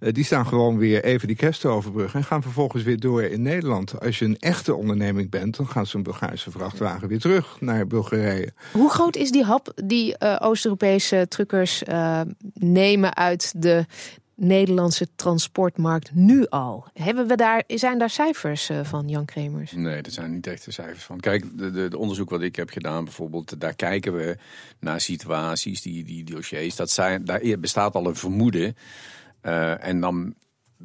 Uh, 0.00 0.12
die 0.12 0.24
staan 0.24 0.46
gewoon 0.46 0.78
weer 0.78 1.04
even 1.04 1.26
die 1.26 1.36
kerst 1.36 1.64
overbruggen... 1.64 2.20
en 2.20 2.26
gaan 2.26 2.42
vervolgens 2.42 2.82
weer 2.82 3.00
door 3.00 3.22
in 3.22 3.42
Nederland. 3.42 4.00
Als 4.00 4.18
je 4.18 4.24
een 4.24 4.38
echte 4.38 4.74
onderneming 4.74 5.30
bent... 5.30 5.56
dan 5.56 5.68
gaat 5.68 5.88
zo'n 5.88 6.02
Bulgaarse 6.02 6.50
vrachtwagen 6.50 7.08
weer 7.08 7.18
terug 7.18 7.60
naar 7.60 7.86
Bulgarije. 7.86 8.52
Hoe 8.72 8.90
groot 8.90 9.16
is 9.16 9.30
die 9.30 9.44
hap 9.44 9.72
die 9.84 10.16
uh, 10.18 10.36
Oost-Europese 10.40 11.26
truckers 11.28 11.82
uh, 11.82 12.20
nemen 12.54 13.16
uit 13.16 13.52
de 13.56 13.84
Nederlandse 14.34 15.06
transportmarkt 15.16 16.14
nu 16.14 16.46
al? 16.48 16.86
Hebben 16.94 17.26
we 17.26 17.36
daar, 17.36 17.62
zijn 17.66 17.98
daar 17.98 18.10
cijfers 18.10 18.70
van, 18.82 19.08
Jan 19.08 19.24
Kremers? 19.24 19.72
Nee, 19.72 20.02
er 20.02 20.10
zijn 20.10 20.30
niet 20.30 20.46
echte 20.46 20.70
cijfers 20.70 21.04
van. 21.04 21.20
Kijk, 21.20 21.58
de, 21.58 21.70
de, 21.70 21.88
de, 21.88 21.98
onderzoek 21.98 22.30
wat 22.30 22.42
ik 22.42 22.56
heb 22.56 22.70
gedaan 22.70 23.04
bijvoorbeeld... 23.04 23.60
daar 23.60 23.74
kijken 23.74 24.16
we 24.16 24.36
naar 24.78 25.00
situaties, 25.00 25.82
die, 25.82 26.04
die 26.04 26.24
dossiers. 26.24 26.76
Dat 26.76 26.90
zijn, 26.90 27.24
daar 27.24 27.40
bestaat 27.58 27.94
al 27.94 28.06
een 28.06 28.16
vermoeden... 28.16 28.76
Uh, 29.42 29.84
en 29.84 30.00
dan 30.00 30.34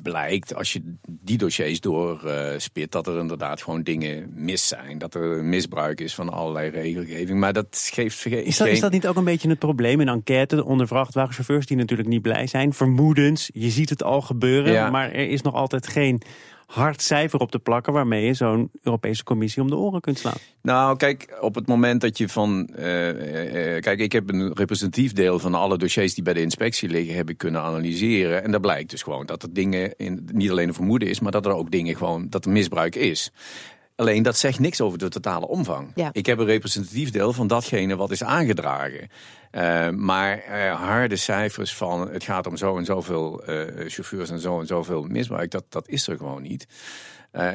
blijkt, 0.01 0.55
als 0.55 0.73
je 0.73 0.95
die 1.09 1.37
dossiers 1.37 1.79
doorspit, 1.79 2.91
dat 2.91 3.07
er 3.07 3.19
inderdaad 3.19 3.61
gewoon 3.61 3.83
dingen 3.83 4.31
mis 4.33 4.67
zijn. 4.67 4.97
Dat 4.97 5.13
er 5.13 5.43
misbruik 5.43 6.01
is 6.01 6.15
van 6.15 6.29
allerlei 6.29 6.69
regelgeving. 6.69 7.39
Maar 7.39 7.53
dat 7.53 7.89
geeft 7.93 8.21
geen... 8.21 8.45
Is 8.45 8.57
dat, 8.57 8.67
is 8.67 8.79
dat 8.79 8.91
niet 8.91 9.07
ook 9.07 9.15
een 9.15 9.23
beetje 9.23 9.49
het 9.49 9.59
probleem 9.59 10.01
in 10.01 10.07
enquête 10.07 10.65
onder 10.65 10.87
vrachtwagenchauffeurs 10.87 11.65
die 11.65 11.77
natuurlijk 11.77 12.09
niet 12.09 12.21
blij 12.21 12.47
zijn? 12.47 12.73
Vermoedens, 12.73 13.49
je 13.53 13.69
ziet 13.69 13.89
het 13.89 14.03
al 14.03 14.21
gebeuren, 14.21 14.73
ja. 14.73 14.89
maar 14.89 15.11
er 15.11 15.29
is 15.29 15.41
nog 15.41 15.53
altijd 15.53 15.87
geen 15.87 16.21
hard 16.65 17.01
cijfer 17.01 17.39
op 17.39 17.51
te 17.51 17.59
plakken 17.59 17.93
waarmee 17.93 18.25
je 18.25 18.33
zo'n 18.33 18.69
Europese 18.81 19.23
Commissie 19.23 19.61
om 19.61 19.69
de 19.69 19.75
oren 19.75 20.01
kunt 20.01 20.19
slaan? 20.19 20.37
Nou, 20.61 20.97
kijk, 20.97 21.37
op 21.41 21.55
het 21.55 21.67
moment 21.67 22.01
dat 22.01 22.17
je 22.17 22.29
van. 22.29 22.69
Uh, 22.79 23.07
uh, 23.07 23.81
kijk, 23.81 23.99
ik 23.99 24.11
heb 24.11 24.29
een 24.29 24.53
representatief 24.53 25.13
deel 25.13 25.39
van 25.39 25.53
alle 25.53 25.77
dossiers 25.77 26.13
die 26.13 26.23
bij 26.23 26.33
de 26.33 26.41
inspectie 26.41 26.89
liggen, 26.89 27.15
heb 27.15 27.29
ik 27.29 27.37
kunnen 27.37 27.61
analyseren. 27.61 28.43
En 28.43 28.51
daar 28.51 28.59
blijkt 28.59 28.89
dus 28.89 29.03
gewoon 29.03 29.25
dat 29.25 29.43
er 29.43 29.53
dingen 29.53 29.97
in, 29.97 30.27
niet 30.33 30.51
alleen 30.51 30.67
een 30.67 30.73
vermoeden 30.73 31.07
is, 31.07 31.19
maar 31.19 31.31
dat 31.31 31.45
er 31.45 31.51
ook 31.51 31.71
dingen 31.71 31.95
gewoon, 31.95 32.29
dat 32.29 32.45
er 32.45 32.51
misbruik 32.51 32.95
is. 32.95 33.31
Alleen 33.95 34.23
dat 34.23 34.37
zegt 34.37 34.59
niks 34.59 34.81
over 34.81 34.97
de 34.97 35.09
totale 35.09 35.47
omvang. 35.47 35.91
Ja. 35.95 36.09
Ik 36.11 36.25
heb 36.25 36.39
een 36.39 36.45
representatief 36.45 37.11
deel 37.11 37.33
van 37.33 37.47
datgene 37.47 37.95
wat 37.95 38.11
is 38.11 38.23
aangedragen. 38.23 39.09
Uh, 39.51 39.89
maar 39.89 40.43
uh, 40.49 40.81
harde 40.81 41.15
cijfers 41.15 41.75
van 41.75 42.09
het 42.11 42.23
gaat 42.23 42.47
om 42.47 42.57
zo 42.57 42.77
en 42.77 42.85
zoveel 42.85 43.49
uh, 43.49 43.89
chauffeurs 43.89 44.29
en 44.29 44.39
zo 44.39 44.59
en 44.59 44.67
zoveel 44.67 45.03
misbruik, 45.03 45.51
dat, 45.51 45.63
dat 45.69 45.87
is 45.87 46.07
er 46.07 46.17
gewoon 46.17 46.41
niet. 46.41 46.67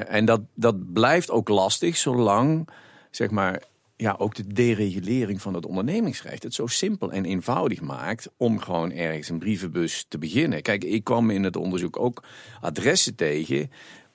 en 0.06 0.24
dat, 0.24 0.40
dat 0.54 0.92
blijft 0.92 1.30
ook 1.30 1.48
lastig 1.48 1.96
zolang, 1.96 2.68
zeg 3.10 3.30
maar, 3.30 3.62
ja, 4.00 4.14
ook 4.18 4.34
de 4.34 4.46
deregulering 4.46 5.42
van 5.42 5.54
het 5.54 5.66
ondernemingsrecht 5.66 6.42
het 6.42 6.54
zo 6.54 6.66
simpel 6.66 7.12
en 7.12 7.24
eenvoudig 7.24 7.80
maakt 7.80 8.28
om 8.36 8.58
gewoon 8.58 8.92
ergens 8.92 9.28
een 9.28 9.38
brievenbus 9.38 10.06
te 10.08 10.18
beginnen. 10.18 10.62
Kijk, 10.62 10.84
ik 10.84 11.04
kwam 11.04 11.30
in 11.30 11.44
het 11.44 11.56
onderzoek 11.56 11.98
ook 11.98 12.22
adressen 12.60 13.14
tegen 13.14 13.70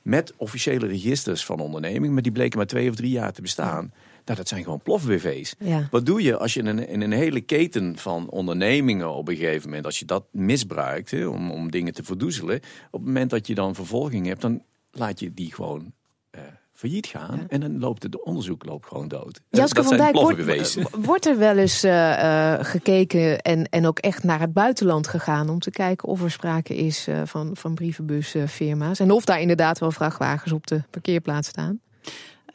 met 0.05 0.33
officiële 0.37 0.87
registers 0.87 1.45
van 1.45 1.59
onderneming, 1.59 2.13
maar 2.13 2.21
die 2.21 2.31
bleken 2.31 2.57
maar 2.57 2.67
twee 2.67 2.89
of 2.89 2.95
drie 2.95 3.09
jaar 3.09 3.33
te 3.33 3.41
bestaan. 3.41 3.93
Nou, 4.25 4.37
dat 4.37 4.47
zijn 4.47 4.63
gewoon 4.63 4.81
plof-BV's. 4.81 5.55
Ja. 5.59 5.87
Wat 5.91 6.05
doe 6.05 6.23
je 6.23 6.37
als 6.37 6.53
je 6.53 6.59
in 6.59 6.65
een, 6.65 6.87
in 6.87 7.01
een, 7.01 7.11
hele 7.11 7.41
keten 7.41 7.97
van 7.97 8.29
ondernemingen 8.29 9.13
op 9.13 9.27
een 9.27 9.35
gegeven 9.35 9.69
moment, 9.69 9.85
als 9.85 9.99
je 9.99 10.05
dat 10.05 10.25
misbruikt 10.31 11.11
hè, 11.11 11.25
om, 11.25 11.51
om 11.51 11.71
dingen 11.71 11.93
te 11.93 12.03
verdoezelen, 12.03 12.55
op 12.55 12.99
het 12.99 13.05
moment 13.05 13.29
dat 13.29 13.47
je 13.47 13.55
dan 13.55 13.75
vervolging 13.75 14.25
hebt, 14.25 14.41
dan 14.41 14.61
laat 14.91 15.19
je 15.19 15.33
die 15.33 15.53
gewoon 15.53 15.93
failliet 16.75 17.07
gaan. 17.07 17.45
En 17.47 17.59
dan 17.59 17.79
loopt 17.79 18.03
het 18.03 18.23
onderzoek 18.23 18.65
loopt 18.65 18.85
gewoon 18.85 19.07
dood. 19.07 19.41
Jaske 19.49 19.83
van 19.83 19.97
Dijk, 19.97 20.15
wordt, 20.15 21.05
wordt, 21.05 21.25
er 21.25 21.37
wel 21.37 21.57
eens 21.57 21.83
uh, 21.83 22.53
gekeken 22.59 23.41
en, 23.41 23.69
en 23.69 23.87
ook 23.87 23.99
echt 23.99 24.23
naar 24.23 24.39
het 24.39 24.53
buitenland 24.53 25.07
gegaan... 25.07 25.49
om 25.49 25.59
te 25.59 25.71
kijken 25.71 26.07
of 26.07 26.23
er 26.23 26.31
sprake 26.31 26.75
is 26.75 27.07
uh, 27.07 27.21
van, 27.25 27.49
van 27.53 27.73
brievenbusfirma's... 27.75 28.99
en 28.99 29.11
of 29.11 29.25
daar 29.25 29.41
inderdaad 29.41 29.79
wel 29.79 29.91
vrachtwagens 29.91 30.51
op 30.51 30.67
de 30.67 30.81
parkeerplaats 30.89 31.47
staan? 31.47 31.79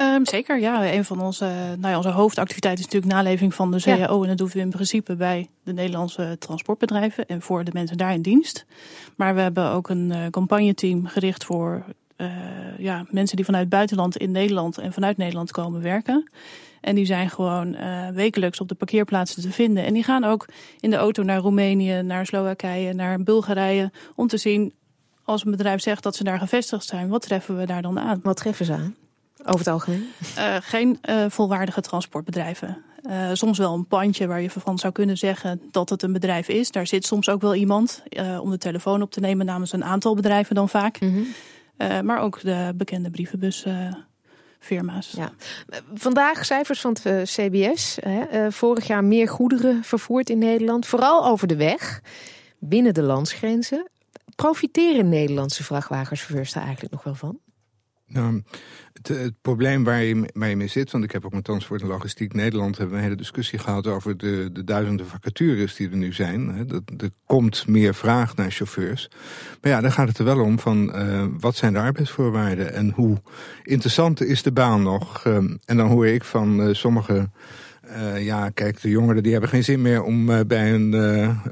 Um, 0.03 0.27
zeker, 0.27 0.61
ja. 0.61 0.93
Een 0.93 1.05
van 1.05 1.21
onze, 1.21 1.45
nou 1.79 1.89
ja, 1.89 1.97
onze 1.97 2.09
hoofdactiviteiten 2.09 2.85
is 2.85 2.93
natuurlijk 2.93 3.23
naleving 3.23 3.55
van 3.55 3.71
de 3.71 3.81
CAO. 3.81 4.23
En 4.23 4.29
dat 4.29 4.39
doen 4.39 4.49
we 4.49 4.59
in 4.59 4.71
principe 4.71 5.17
bij 5.17 5.49
de 5.65 5.73
Nederlandse 5.73 6.37
transportbedrijven 6.39 7.27
en 7.27 7.43
voor 7.43 7.65
de 7.65 7.71
mensen 7.75 7.97
daar 7.97 8.13
in 8.13 8.23
dienst. 8.23 8.67
Maar 9.17 9.35
we 9.35 9.41
hebben 9.41 9.71
ook 9.71 9.89
een 9.89 10.11
uh, 10.11 10.27
campagneteam 10.27 11.07
gericht 11.07 11.45
voor 11.45 11.85
ja, 12.79 13.07
mensen 13.11 13.37
die 13.37 13.45
vanuit 13.45 13.69
buitenland 13.69 14.17
in 14.17 14.31
Nederland 14.31 14.79
en 14.79 14.93
vanuit 14.93 15.17
Nederland 15.17 15.51
komen 15.51 15.83
werken. 15.83 16.31
En 16.81 16.95
die 16.95 17.07
zijn 17.07 17.31
gewoon 17.31 17.75
uh, 17.75 18.09
wekelijks 18.09 18.61
op 18.61 18.69
de 18.69 18.75
parkeerplaatsen 18.75 19.43
te 19.43 19.53
vinden. 19.53 19.85
En 19.85 19.93
die 19.93 20.03
gaan 20.03 20.25
ook 20.25 20.49
in 20.81 20.91
de 20.91 20.97
auto 20.97 21.23
naar 21.23 21.41
Roemenië, 21.41 22.03
naar 22.03 22.27
Slowakije, 22.27 22.93
naar 22.93 23.23
Bulgarije. 23.23 23.91
Om 24.15 24.27
te 24.27 24.37
zien, 24.37 24.73
als 25.25 25.45
een 25.45 25.51
bedrijf 25.51 25.81
zegt 25.81 26.03
dat 26.03 26.17
ze 26.17 26.25
daar 26.25 26.39
gevestigd 26.39 26.85
zijn, 26.85 27.09
wat 27.09 27.23
treffen 27.23 27.57
we 27.57 27.67
daar 27.67 27.83
dan 27.83 27.99
aan? 27.99 28.21
Wat 28.23 28.37
treffen 28.37 28.65
ze 28.65 28.73
aan? 28.73 28.95
Over 29.45 29.59
het 29.59 29.69
algemeen? 29.69 30.09
Uh, 30.39 30.57
geen 30.61 30.99
uh, 31.05 31.25
volwaardige 31.29 31.81
transportbedrijven. 31.81 32.83
Soms 33.33 33.59
wel 33.59 33.75
een 33.75 33.87
pandje 33.87 34.27
waar 34.27 34.43
je 34.43 34.51
van 34.51 34.79
zou 34.79 34.93
kunnen 34.93 35.17
zeggen 35.17 35.61
dat 35.71 35.89
het 35.91 36.03
een 36.03 36.13
bedrijf 36.13 36.49
is. 36.49 36.71
Daar 36.71 36.87
zit 36.87 37.07
soms 37.07 37.29
ook 37.29 37.41
wel 37.41 37.55
iemand 37.55 38.03
om 38.41 38.51
de 38.51 38.59
telefoon 38.59 39.03
op 39.03 39.11
te 39.11 39.21
nemen 39.21 39.47
namens 39.47 39.73
een 39.73 39.85
aantal 39.85 40.15
bedrijven 40.15 40.55
dan 40.55 40.69
vaak. 40.69 41.01
Mm 41.01 41.15
-hmm. 41.15 41.27
Maar 42.03 42.21
ook 42.21 42.41
de 42.41 42.73
bekende 42.77 43.11
brievenbusfirma's. 43.11 45.13
Ja. 45.17 45.33
Vandaag 45.95 46.45
cijfers 46.45 46.81
van 46.81 46.97
het 47.03 47.31
CBS. 47.31 47.99
vorig 48.49 48.87
jaar 48.87 49.05
meer 49.05 49.29
goederen 49.29 49.85
vervoerd 49.85 50.31
in 50.31 50.39
Nederland. 50.39 50.87
Vooral 50.87 51.27
over 51.27 51.47
de 51.47 51.57
weg, 51.57 52.01
binnen 52.59 52.95
de 52.95 53.03
landsgrenzen. 53.03 53.89
Profiteren 54.37 55.09
Nederlandse 55.09 55.65
vrachtwagenchauffeurs 55.65 56.53
daar 56.53 56.65
eigenlijk 56.65 56.93
nog 56.93 57.03
wel 57.03 57.15
van? 57.15 57.39
Nou, 58.13 58.43
het, 59.03 59.35
probleem 59.43 59.85
waar 59.85 60.03
je, 60.03 60.29
mee 60.33 60.67
zit, 60.67 60.91
want 60.91 61.05
ik 61.05 61.13
heb 61.13 61.25
ook 61.25 61.33
met 61.33 61.45
Transport 61.45 61.83
en 61.83 61.89
Logistiek 61.89 62.33
Nederland 62.33 62.77
hebben 62.77 62.95
we 62.95 63.01
een 63.01 63.09
hele 63.09 63.21
discussie 63.21 63.59
gehad 63.59 63.87
over 63.87 64.17
de, 64.17 64.49
de 64.53 64.65
duizenden 64.65 65.07
vacatures 65.07 65.75
die 65.75 65.91
er 65.91 65.97
nu 65.97 66.13
zijn. 66.13 66.67
Dat, 66.67 66.83
er 66.97 67.11
komt 67.27 67.67
meer 67.67 67.95
vraag 67.95 68.37
naar 68.37 68.51
chauffeurs. 68.51 69.11
Maar 69.61 69.73
ja, 69.73 69.81
dan 69.81 69.93
gaat 69.93 70.09
het 70.09 70.19
er 70.19 70.25
wel 70.25 70.41
om 70.41 70.59
van 70.59 70.97
uh, 70.97 71.25
wat 71.39 71.57
zijn 71.57 71.73
de 71.73 71.79
arbeidsvoorwaarden 71.79 72.73
en 72.73 72.91
hoe 72.91 73.23
interessant 73.63 74.23
is 74.23 74.43
de 74.43 74.53
baan 74.53 74.83
nog. 74.83 75.25
Um, 75.25 75.59
en 75.65 75.77
dan 75.77 75.89
hoor 75.89 76.07
ik 76.07 76.25
van 76.25 76.61
uh, 76.61 76.75
sommige 76.75 77.31
uh, 77.97 78.25
ja, 78.25 78.49
kijk, 78.49 78.81
de 78.81 78.89
jongeren 78.89 79.23
die 79.23 79.33
hebben 79.33 79.51
geen 79.51 79.65
zin 79.65 79.83
meer 79.83 80.03
om 80.03 80.31
uh, 80.31 80.41
bij 80.47 80.75
een 80.75 80.93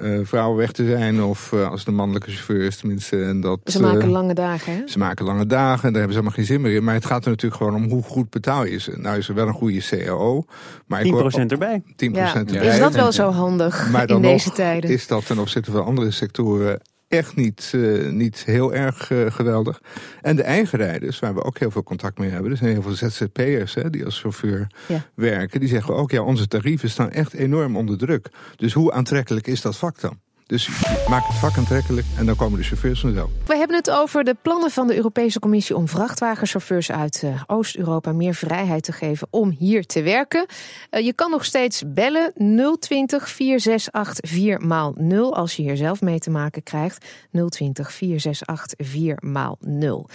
uh, 0.01 0.19
vrouw 0.23 0.55
weg 0.55 0.73
te 0.73 0.87
zijn. 0.87 1.23
Of 1.23 1.53
als 1.53 1.85
de 1.85 1.91
mannelijke 1.91 2.31
chauffeur 2.31 2.65
is 2.65 2.77
tenminste. 2.77 3.25
En 3.25 3.41
dat, 3.41 3.61
ze 3.65 3.81
maken 3.81 4.09
lange 4.09 4.35
dagen, 4.35 4.73
hè? 4.73 4.83
Ze 4.87 4.99
maken 4.99 5.25
lange 5.25 5.47
dagen, 5.47 5.83
daar 5.83 5.93
hebben 5.93 6.13
ze 6.13 6.15
allemaal 6.15 6.37
geen 6.37 6.45
zin 6.45 6.61
meer 6.61 6.75
in. 6.75 6.85
Maar 6.85 6.95
het 6.95 7.07
gaat 7.07 7.25
er 7.25 7.31
natuurlijk 7.31 7.63
gewoon 7.63 7.75
om 7.75 7.89
hoe 7.89 8.03
goed 8.03 8.31
betaal 8.31 8.65
je 8.65 8.79
ze. 8.79 8.93
Nou 8.97 9.19
is 9.19 9.29
er 9.29 9.35
wel 9.35 9.47
een 9.47 9.55
goede 9.55 9.81
CAO. 9.89 10.45
Maar 10.87 11.05
10% 11.05 11.09
erbij. 11.47 11.83
10% 11.87 11.87
ja. 11.97 12.35
erbij. 12.35 12.67
Is 12.67 12.79
dat 12.79 12.95
wel 12.95 13.13
zo 13.13 13.31
handig 13.31 13.91
maar 13.91 14.09
in 14.09 14.21
deze 14.21 14.51
tijden? 14.51 14.91
is 14.91 15.07
dat 15.07 15.27
ten 15.27 15.39
opzichte 15.39 15.71
van 15.71 15.85
andere 15.85 16.11
sectoren 16.11 16.81
echt 17.09 17.37
niet, 17.37 17.73
uh, 17.75 18.11
niet 18.11 18.45
heel 18.45 18.75
erg 18.75 19.11
uh, 19.11 19.31
geweldig. 19.31 19.81
En 20.23 20.37
de 20.37 20.43
eigenrijders, 20.43 21.19
waar 21.19 21.35
we 21.35 21.43
ook 21.43 21.59
heel 21.59 21.71
veel 21.71 21.83
contact 21.83 22.19
mee 22.19 22.31
hebben... 22.31 22.51
er 22.51 22.57
zijn 22.57 22.71
heel 22.71 22.83
veel 22.83 22.93
ZZP'ers 22.93 23.77
die 23.91 24.05
als 24.05 24.21
chauffeur 24.21 24.67
ja. 24.89 25.05
werken... 25.15 25.61
die 25.61 25.69
zeggen 25.69 25.95
ook, 25.95 26.11
ja, 26.11 26.23
onze 26.23 26.49
tarieven 26.49 26.91
staan 26.91 27.11
echt 27.11 27.33
enorm 27.33 27.77
onder 27.77 27.99
druk. 27.99 28.29
Dus 28.57 28.73
hoe 28.73 28.93
aantrekkelijk 28.93 29.47
is 29.47 29.61
dat 29.61 29.77
vak 29.77 30.01
dan? 30.01 30.19
Dus 30.47 30.69
maak 31.09 31.27
het 31.27 31.37
vak 31.37 31.57
aantrekkelijk 31.57 32.07
en 32.17 32.27
dan 32.27 32.37
komen 32.37 32.59
de 32.59 32.65
chauffeurs 32.65 33.01
vanzelf. 33.01 33.31
We 33.47 33.57
hebben 33.57 33.77
het 33.77 33.91
over 33.91 34.25
de 34.25 34.37
plannen 34.43 34.71
van 34.71 34.87
de 34.87 34.97
Europese 34.97 35.39
Commissie 35.39 35.77
om 35.77 35.89
vrachtwagenchauffeurs 35.89 36.91
uit 36.91 37.23
uh, 37.25 37.43
Oost-Europa 37.47 38.13
meer 38.13 38.35
vrijheid 38.35 38.83
te 38.83 38.93
geven 38.93 39.29
om 39.31 39.51
hier 39.59 39.87
te 39.87 40.03
werken. 40.03 40.47
Uh, 40.91 41.05
je 41.05 41.13
kan 41.13 41.31
nog 41.31 41.45
steeds 41.45 41.83
bellen 41.87 42.33
020 42.79 43.29
468 43.29 44.31
4 44.31 44.61
0 44.97 45.37
als 45.37 45.57
je 45.57 45.63
hier 45.63 45.77
zelf 45.77 46.01
mee 46.01 46.19
te 46.19 46.31
maken 46.31 46.63
krijgt. 46.63 47.07
020 47.49 47.93
468 47.93 48.87
4 48.87 49.19
0 49.61 50.09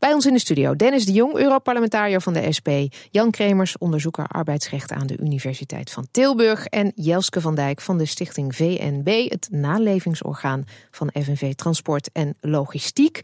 bij 0.00 0.12
ons 0.12 0.26
in 0.26 0.32
de 0.32 0.38
studio 0.38 0.76
Dennis 0.76 1.04
de 1.06 1.12
Jong, 1.12 1.36
Europarlementariër 1.36 2.20
van 2.20 2.32
de 2.32 2.52
SP. 2.56 2.68
Jan 3.10 3.30
Kremers, 3.30 3.78
onderzoeker 3.78 4.26
arbeidsrecht 4.26 4.92
aan 4.92 5.06
de 5.06 5.18
Universiteit 5.18 5.90
van 5.90 6.06
Tilburg. 6.10 6.66
En 6.66 6.92
Jelske 6.94 7.40
van 7.40 7.54
Dijk 7.54 7.80
van 7.80 7.98
de 7.98 8.06
stichting 8.06 8.56
VNB, 8.56 9.28
het 9.28 9.48
nalevingsorgaan 9.50 10.64
van 10.90 11.10
FNV 11.22 11.54
Transport 11.54 12.10
en 12.12 12.36
Logistiek. 12.40 13.20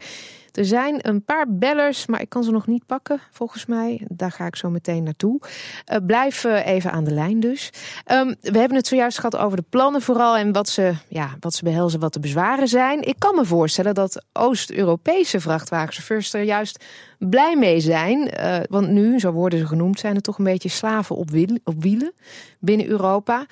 Er 0.57 0.65
zijn 0.65 0.99
een 1.01 1.23
paar 1.23 1.45
bellers, 1.49 2.05
maar 2.05 2.21
ik 2.21 2.29
kan 2.29 2.43
ze 2.43 2.51
nog 2.51 2.67
niet 2.67 2.85
pakken, 2.85 3.19
volgens 3.31 3.65
mij. 3.65 4.01
Daar 4.07 4.31
ga 4.31 4.45
ik 4.45 4.55
zo 4.55 4.69
meteen 4.69 5.03
naartoe. 5.03 5.39
Uh, 5.41 5.97
blijf 6.05 6.43
uh, 6.43 6.67
even 6.67 6.91
aan 6.91 7.03
de 7.03 7.13
lijn 7.13 7.39
dus. 7.39 7.69
Um, 8.11 8.35
we 8.41 8.59
hebben 8.59 8.77
het 8.77 8.87
zojuist 8.87 9.17
gehad 9.17 9.37
over 9.37 9.57
de 9.57 9.63
plannen 9.69 10.01
vooral... 10.01 10.37
en 10.37 10.51
wat 10.51 10.69
ze, 10.69 10.93
ja, 11.07 11.35
wat 11.39 11.53
ze 11.53 11.63
behelzen, 11.63 11.99
wat 11.99 12.13
de 12.13 12.19
bezwaren 12.19 12.67
zijn. 12.67 13.01
Ik 13.01 13.15
kan 13.19 13.35
me 13.35 13.45
voorstellen 13.45 13.93
dat 13.93 14.25
Oost-Europese 14.33 15.39
vrachtwagenchauffeurs 15.39 16.33
er 16.33 16.41
juist 16.41 16.85
blij 17.19 17.55
mee 17.55 17.79
zijn. 17.79 18.31
Uh, 18.39 18.57
want 18.69 18.89
nu, 18.89 19.19
zo 19.19 19.31
worden 19.31 19.59
ze 19.59 19.65
genoemd, 19.67 19.99
zijn 19.99 20.15
er 20.15 20.21
toch 20.21 20.37
een 20.37 20.43
beetje 20.43 20.69
slaven 20.69 21.15
op 21.15 21.29
wielen 21.79 22.13
binnen 22.59 22.87
Europa. 22.87 23.45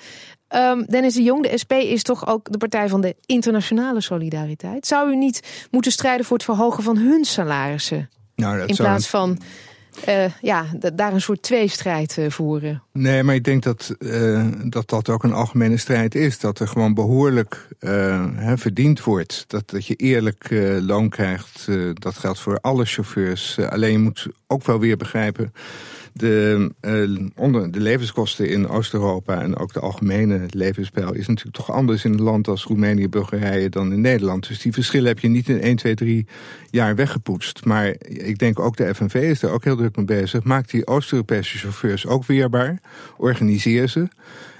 Um, 0.54 0.84
Dennis 0.84 1.14
de 1.14 1.22
Jong, 1.22 1.48
de 1.48 1.58
SP 1.62 1.72
is 1.72 2.02
toch 2.02 2.26
ook 2.26 2.52
de 2.52 2.58
partij 2.58 2.88
van 2.88 3.00
de 3.00 3.16
internationale 3.26 4.00
solidariteit. 4.00 4.86
Zou 4.86 5.10
u 5.10 5.16
niet 5.16 5.66
moeten 5.70 5.92
strijden 5.92 6.26
voor 6.26 6.36
het 6.36 6.44
verhogen 6.44 6.82
van 6.82 6.96
hun 6.96 7.24
salarissen? 7.24 8.10
Nou, 8.34 8.60
in 8.66 8.76
plaats 8.76 9.08
van 9.08 9.38
uh, 10.08 10.24
ja, 10.40 10.66
daar 10.94 11.12
een 11.12 11.20
soort 11.20 11.42
tweestrijd 11.42 12.16
uh, 12.16 12.30
voeren. 12.30 12.82
Nee, 12.92 13.22
maar 13.22 13.34
ik 13.34 13.44
denk 13.44 13.62
dat, 13.62 13.94
uh, 13.98 14.46
dat 14.64 14.88
dat 14.88 15.08
ook 15.08 15.24
een 15.24 15.32
algemene 15.32 15.76
strijd 15.76 16.14
is. 16.14 16.38
Dat 16.38 16.58
er 16.58 16.68
gewoon 16.68 16.94
behoorlijk 16.94 17.68
hè, 17.78 18.58
verdiend 18.58 19.04
wordt. 19.04 19.44
Dat, 19.46 19.70
dat 19.70 19.86
je 19.86 19.94
eerlijk 19.94 20.48
loon 20.80 21.08
krijgt. 21.08 21.68
dat 21.92 22.18
geldt 22.18 22.38
voor 22.38 22.58
alle 22.60 22.84
chauffeurs. 22.84 23.58
alleen 23.58 23.92
je 23.92 23.98
moet 23.98 24.26
ook 24.46 24.64
wel 24.64 24.78
weer 24.78 24.96
begrijpen 24.96 25.52
de, 26.18 26.70
uh, 26.80 27.28
onder, 27.36 27.70
de 27.70 27.80
levenskosten 27.80 28.48
in 28.48 28.68
Oost-Europa 28.68 29.42
en 29.42 29.56
ook 29.56 29.72
de 29.72 29.80
algemene 29.80 30.40
levenspeil 30.50 31.12
is 31.14 31.26
natuurlijk 31.26 31.56
toch 31.56 31.72
anders 31.72 32.04
in 32.04 32.12
een 32.12 32.22
land 32.22 32.48
als 32.48 32.64
Roemenië, 32.64 33.08
Bulgarije 33.08 33.68
dan 33.68 33.92
in 33.92 34.00
Nederland. 34.00 34.48
Dus 34.48 34.60
die 34.60 34.72
verschillen 34.72 35.08
heb 35.08 35.18
je 35.18 35.28
niet 35.28 35.48
in 35.48 35.60
1, 35.60 35.76
2, 35.76 35.94
3 35.94 36.26
jaar 36.70 36.94
weggepoetst. 36.94 37.64
Maar 37.64 37.94
ik 38.08 38.38
denk 38.38 38.58
ook 38.58 38.76
de 38.76 38.94
FNV 38.94 39.14
is 39.14 39.40
daar 39.40 39.50
ook 39.50 39.64
heel 39.64 39.76
druk 39.76 39.96
mee 39.96 40.04
bezig. 40.04 40.44
Maak 40.44 40.70
die 40.70 40.86
Oost-Europese 40.86 41.58
chauffeurs 41.58 42.06
ook 42.06 42.24
weerbaar. 42.24 42.80
Organiseer 43.16 43.88
ze. 43.88 44.08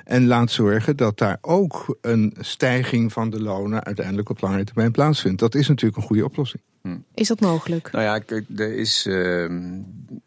En 0.05 0.27
laat 0.27 0.51
zorgen 0.51 0.97
dat 0.97 1.19
daar 1.19 1.39
ook 1.41 1.99
een 2.01 2.35
stijging 2.41 3.13
van 3.13 3.31
de 3.31 3.43
lonen 3.43 3.85
uiteindelijk 3.85 4.29
op 4.29 4.41
lange 4.41 4.65
termijn 4.65 4.93
plaatsvindt. 4.93 5.41
Dat 5.41 5.55
is 5.55 5.69
natuurlijk 5.69 5.97
een 5.97 6.07
goede 6.07 6.25
oplossing. 6.25 6.63
Hm. 6.87 6.97
Is 7.15 7.29
dat 7.29 7.41
mogelijk? 7.41 7.93
Nou 7.93 8.05
ja, 8.05 8.21
er 8.57 8.77
is 8.77 9.07
uh, 9.07 9.51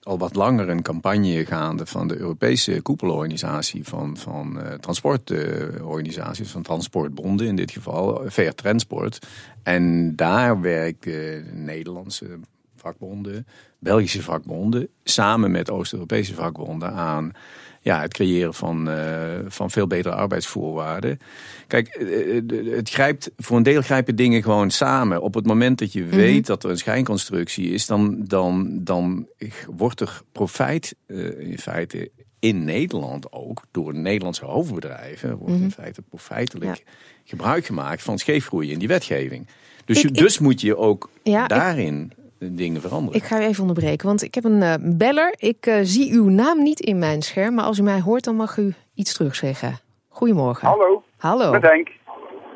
al 0.01 0.17
wat 0.17 0.35
langer 0.35 0.69
een 0.69 0.81
campagne 0.81 1.45
gaande 1.45 1.85
van 1.85 2.07
de 2.07 2.17
Europese 2.17 2.81
koepelorganisatie 2.81 3.83
van, 3.83 4.17
van 4.17 4.57
uh, 4.57 4.73
transportorganisaties, 4.73 6.51
van 6.51 6.61
transportbonden 6.61 7.47
in 7.47 7.55
dit 7.55 7.71
geval, 7.71 8.29
Fair 8.29 8.55
Transport. 8.55 9.27
En 9.63 10.15
daar 10.15 10.61
werken 10.61 11.45
Nederlandse 11.65 12.39
vakbonden, 12.79 13.47
Belgische 13.79 14.21
vakbonden, 14.21 14.87
samen 15.03 15.51
met 15.51 15.69
Oost-Europese 15.69 16.33
vakbonden 16.33 16.91
aan 16.91 17.33
ja, 17.81 18.01
het 18.01 18.13
creëren 18.13 18.53
van, 18.53 18.89
uh, 18.89 19.39
van 19.47 19.71
veel 19.71 19.87
betere 19.87 20.15
arbeidsvoorwaarden. 20.15 21.19
Kijk, 21.67 21.87
eh, 21.87 22.37
eh, 22.37 22.43
het 22.75 22.89
grijpt, 22.89 23.31
voor 23.37 23.57
een 23.57 23.63
deel 23.63 23.81
grijpen 23.81 24.15
dingen 24.15 24.43
gewoon 24.43 24.71
samen. 24.71 25.21
Op 25.21 25.33
het 25.33 25.45
moment 25.45 25.77
dat 25.77 25.93
je 25.93 26.01
mhm. 26.01 26.15
weet 26.15 26.45
dat 26.45 26.63
er 26.63 26.69
een 26.69 26.77
schijnconstructie 26.77 27.69
is, 27.69 27.85
dan, 27.85 28.23
dan, 28.23 28.79
dan 28.83 29.27
wordt 29.75 29.99
er 29.99 30.21
profijt 30.31 30.95
uh, 31.07 31.39
in 31.39 31.57
feite 31.57 32.11
in 32.39 32.63
Nederland 32.63 33.31
ook 33.31 33.63
door 33.71 33.95
Nederlandse 33.95 34.45
hoofdbedrijven, 34.45 35.37
wordt 35.37 35.53
in 35.53 35.59
mhm. 35.59 35.69
feite 35.69 36.01
profijtelijk 36.01 36.83
gebruik 37.23 37.65
gemaakt 37.65 38.01
van 38.01 38.17
scheefgroei 38.17 38.71
in 38.71 38.79
die 38.79 38.87
wetgeving. 38.87 39.47
Dus, 39.85 40.01
je, 40.01 40.11
dus 40.11 40.39
moet 40.39 40.61
je 40.61 40.77
ook 40.77 41.09
daarin 41.47 42.11
dingen 42.39 42.81
veranderen. 42.81 43.19
Ik 43.19 43.25
ga 43.25 43.39
u 43.39 43.43
even 43.43 43.61
onderbreken, 43.61 44.07
want 44.07 44.23
ik 44.23 44.35
heb 44.35 44.43
een 44.43 44.61
uh, 44.61 44.73
beller. 44.81 45.33
Ik 45.37 45.65
uh, 45.65 45.75
zie 45.81 46.13
uw 46.13 46.29
naam 46.29 46.63
niet 46.63 46.79
in 46.79 46.99
mijn 46.99 47.21
scherm, 47.21 47.55
maar 47.55 47.65
als 47.65 47.77
u 47.77 47.83
mij 47.83 47.99
hoort, 47.99 48.23
dan 48.23 48.35
mag 48.35 48.57
u 48.57 48.73
iets 48.95 49.13
terugzeggen. 49.13 49.79
Goedemorgen. 50.09 50.67
Hallo. 50.67 51.03
Hallo. 51.17 51.51
Met 51.51 51.61
Henk. 51.61 51.89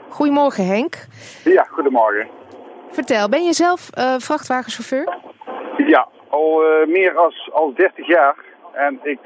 Goedemorgen, 0.10 0.66
Henk. 0.66 1.06
Ja, 1.44 1.64
goedemorgen. 1.64 2.28
Vertel, 2.92 3.30
ben 3.30 3.44
je 3.44 3.54
zelf 3.54 3.90
uh, 3.98 4.16
vrachtwagenchauffeur? 4.18 5.18
Ja, 5.78 6.08
al 6.30 6.62
meer 6.88 7.18
als, 7.18 7.50
als 7.54 7.76
30 7.76 8.08
jaar. 8.08 8.36
En 8.74 9.00
ik, 9.04 9.20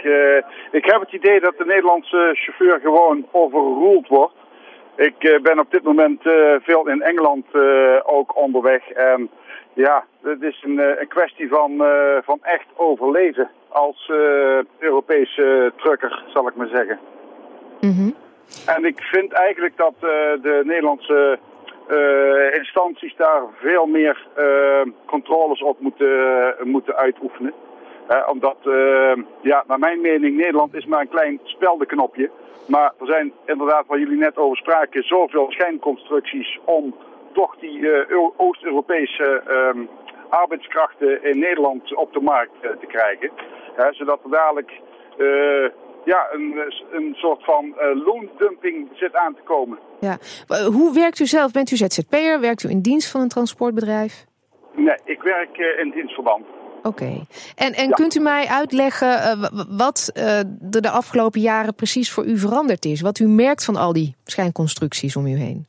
ik 0.72 0.86
heb 0.86 1.00
het 1.00 1.12
idee 1.12 1.40
dat 1.40 1.58
de 1.58 1.66
Nederlandse 1.66 2.32
chauffeur 2.34 2.80
gewoon 2.80 3.26
overroeld 3.32 4.08
wordt. 4.08 4.34
Ik 4.96 5.40
ben 5.44 5.60
op 5.60 5.72
dit 5.72 5.84
moment 5.84 6.22
veel 6.62 6.88
in 6.88 7.02
Engeland 7.02 7.46
ook 8.06 8.36
onderweg. 8.36 8.90
En 8.90 9.30
ja, 9.78 10.06
het 10.22 10.42
is 10.42 10.64
een, 10.64 10.78
een 10.78 11.08
kwestie 11.08 11.50
van, 11.50 11.84
van 12.24 12.40
echt 12.42 12.68
overleven 12.76 13.50
als 13.68 14.12
Europese 14.80 15.74
trucker, 15.76 16.24
zal 16.34 16.48
ik 16.48 16.56
maar 16.56 16.68
zeggen. 16.68 17.00
Mm 17.82 18.16
en 18.66 18.86
ik 18.86 19.02
vind 19.02 19.32
eigenlijk 19.32 19.78
dat 19.78 19.94
uh, 19.96 20.10
de 20.42 20.62
Nederlandse 20.64 21.40
uh, 21.90 22.58
instanties 22.58 23.16
daar 23.16 23.42
veel 23.56 23.86
meer 23.86 24.28
uh, 24.38 24.92
controles 25.06 25.62
op 25.62 25.80
moeten, 25.80 26.56
moeten 26.64 26.96
uitoefenen. 26.96 27.54
omdat, 28.28 28.58
ja, 29.42 29.64
naar 29.68 29.80
mijn 29.80 30.02
mening, 30.02 30.38
Nederland 30.38 30.76
is 30.76 30.86
maar 30.86 31.02
een 31.02 31.10
klein 31.10 31.40
speldenknopje. 31.44 32.30
Maar 32.68 32.94
er 33.00 33.06
zijn 33.06 33.34
inderdaad, 33.46 33.88
waar 33.88 34.00
jullie 34.00 34.18
net 34.18 34.38
over 34.38 34.58
spraken, 34.58 35.04
zoveel 35.04 35.46
schijnconstructies 35.50 36.60
om 36.64 36.96
toch 37.38 37.56
die 37.60 37.78
Oost-Europese 38.38 39.28
um, 39.50 39.90
arbeidskrachten 40.30 41.24
in 41.24 41.40
Nederland 41.40 41.96
op 41.96 42.14
de 42.14 42.22
markt 42.22 42.62
te 42.62 42.88
krijgen. 42.88 43.32
zodat 43.92 44.20
er 44.24 44.30
dadelijk 44.30 44.72
ja, 46.06 46.28
een, 46.32 46.60
een 46.92 47.14
soort 47.16 47.44
van 47.44 47.76
loondumping 48.06 48.90
zit 48.94 49.16
aan 49.16 49.36
te 49.36 49.42
komen. 49.42 49.78
Ja. 50.00 50.18
Hoe 50.72 50.94
werkt 50.94 51.20
u 51.20 51.26
zelf? 51.26 51.52
Bent 51.52 51.72
u 51.72 51.76
ZZP'er? 51.76 52.40
Werkt 52.40 52.64
u 52.64 52.70
in 52.70 52.82
dienst 52.82 53.12
van 53.12 53.22
een 53.22 53.28
transportbedrijf? 53.28 54.26
Nee, 54.76 55.00
ik 55.04 55.22
werk 55.22 55.58
in 55.58 55.92
dienstverband. 55.92 56.46
Oké. 56.84 57.26
En, 57.56 57.74
en 57.74 57.92
kunt 57.92 58.16
u 58.16 58.20
mij 58.20 58.46
uitleggen 58.48 59.40
wat 59.78 60.12
er 60.14 60.82
de 60.82 60.90
afgelopen 60.90 61.42
jaren 61.42 61.76
precies 61.76 62.12
voor 62.12 62.26
u 62.26 62.38
veranderd 62.38 62.86
is? 62.86 63.02
Wat 63.02 63.20
u 63.20 63.28
merkt 63.28 63.66
van 63.66 63.76
al 63.76 63.94
die 63.94 64.16
schijnconstructies 64.24 65.16
om 65.16 65.26
u 65.26 65.36
heen? 65.38 65.66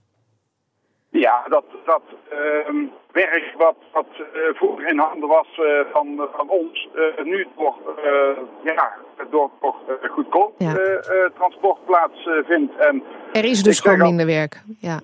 Ja, 1.10 1.44
dat, 1.48 1.64
dat 1.84 2.02
ehm, 2.28 2.84
werk 3.12 3.54
wat, 3.56 3.76
wat 3.92 4.06
vroeger 4.52 4.88
in 4.88 4.98
handen 4.98 5.28
was 5.28 5.60
van, 5.92 6.28
van 6.32 6.48
ons, 6.48 6.88
nu 7.24 7.46
toch 7.56 7.76
ja, 8.62 8.94
door 9.30 9.50
toch 9.60 9.76
eh, 9.88 10.10
goedkoop 10.10 10.54
ja. 10.58 10.76
Eh, 10.76 10.94
eh, 10.94 11.30
transport 11.34 11.84
plaatsvindt. 11.84 12.76
En 12.76 13.02
er 13.32 13.44
is 13.44 13.62
dus 13.62 13.80
gewoon 13.80 13.98
minder 13.98 14.26
werk. 14.26 14.62
Ja. 14.80 15.00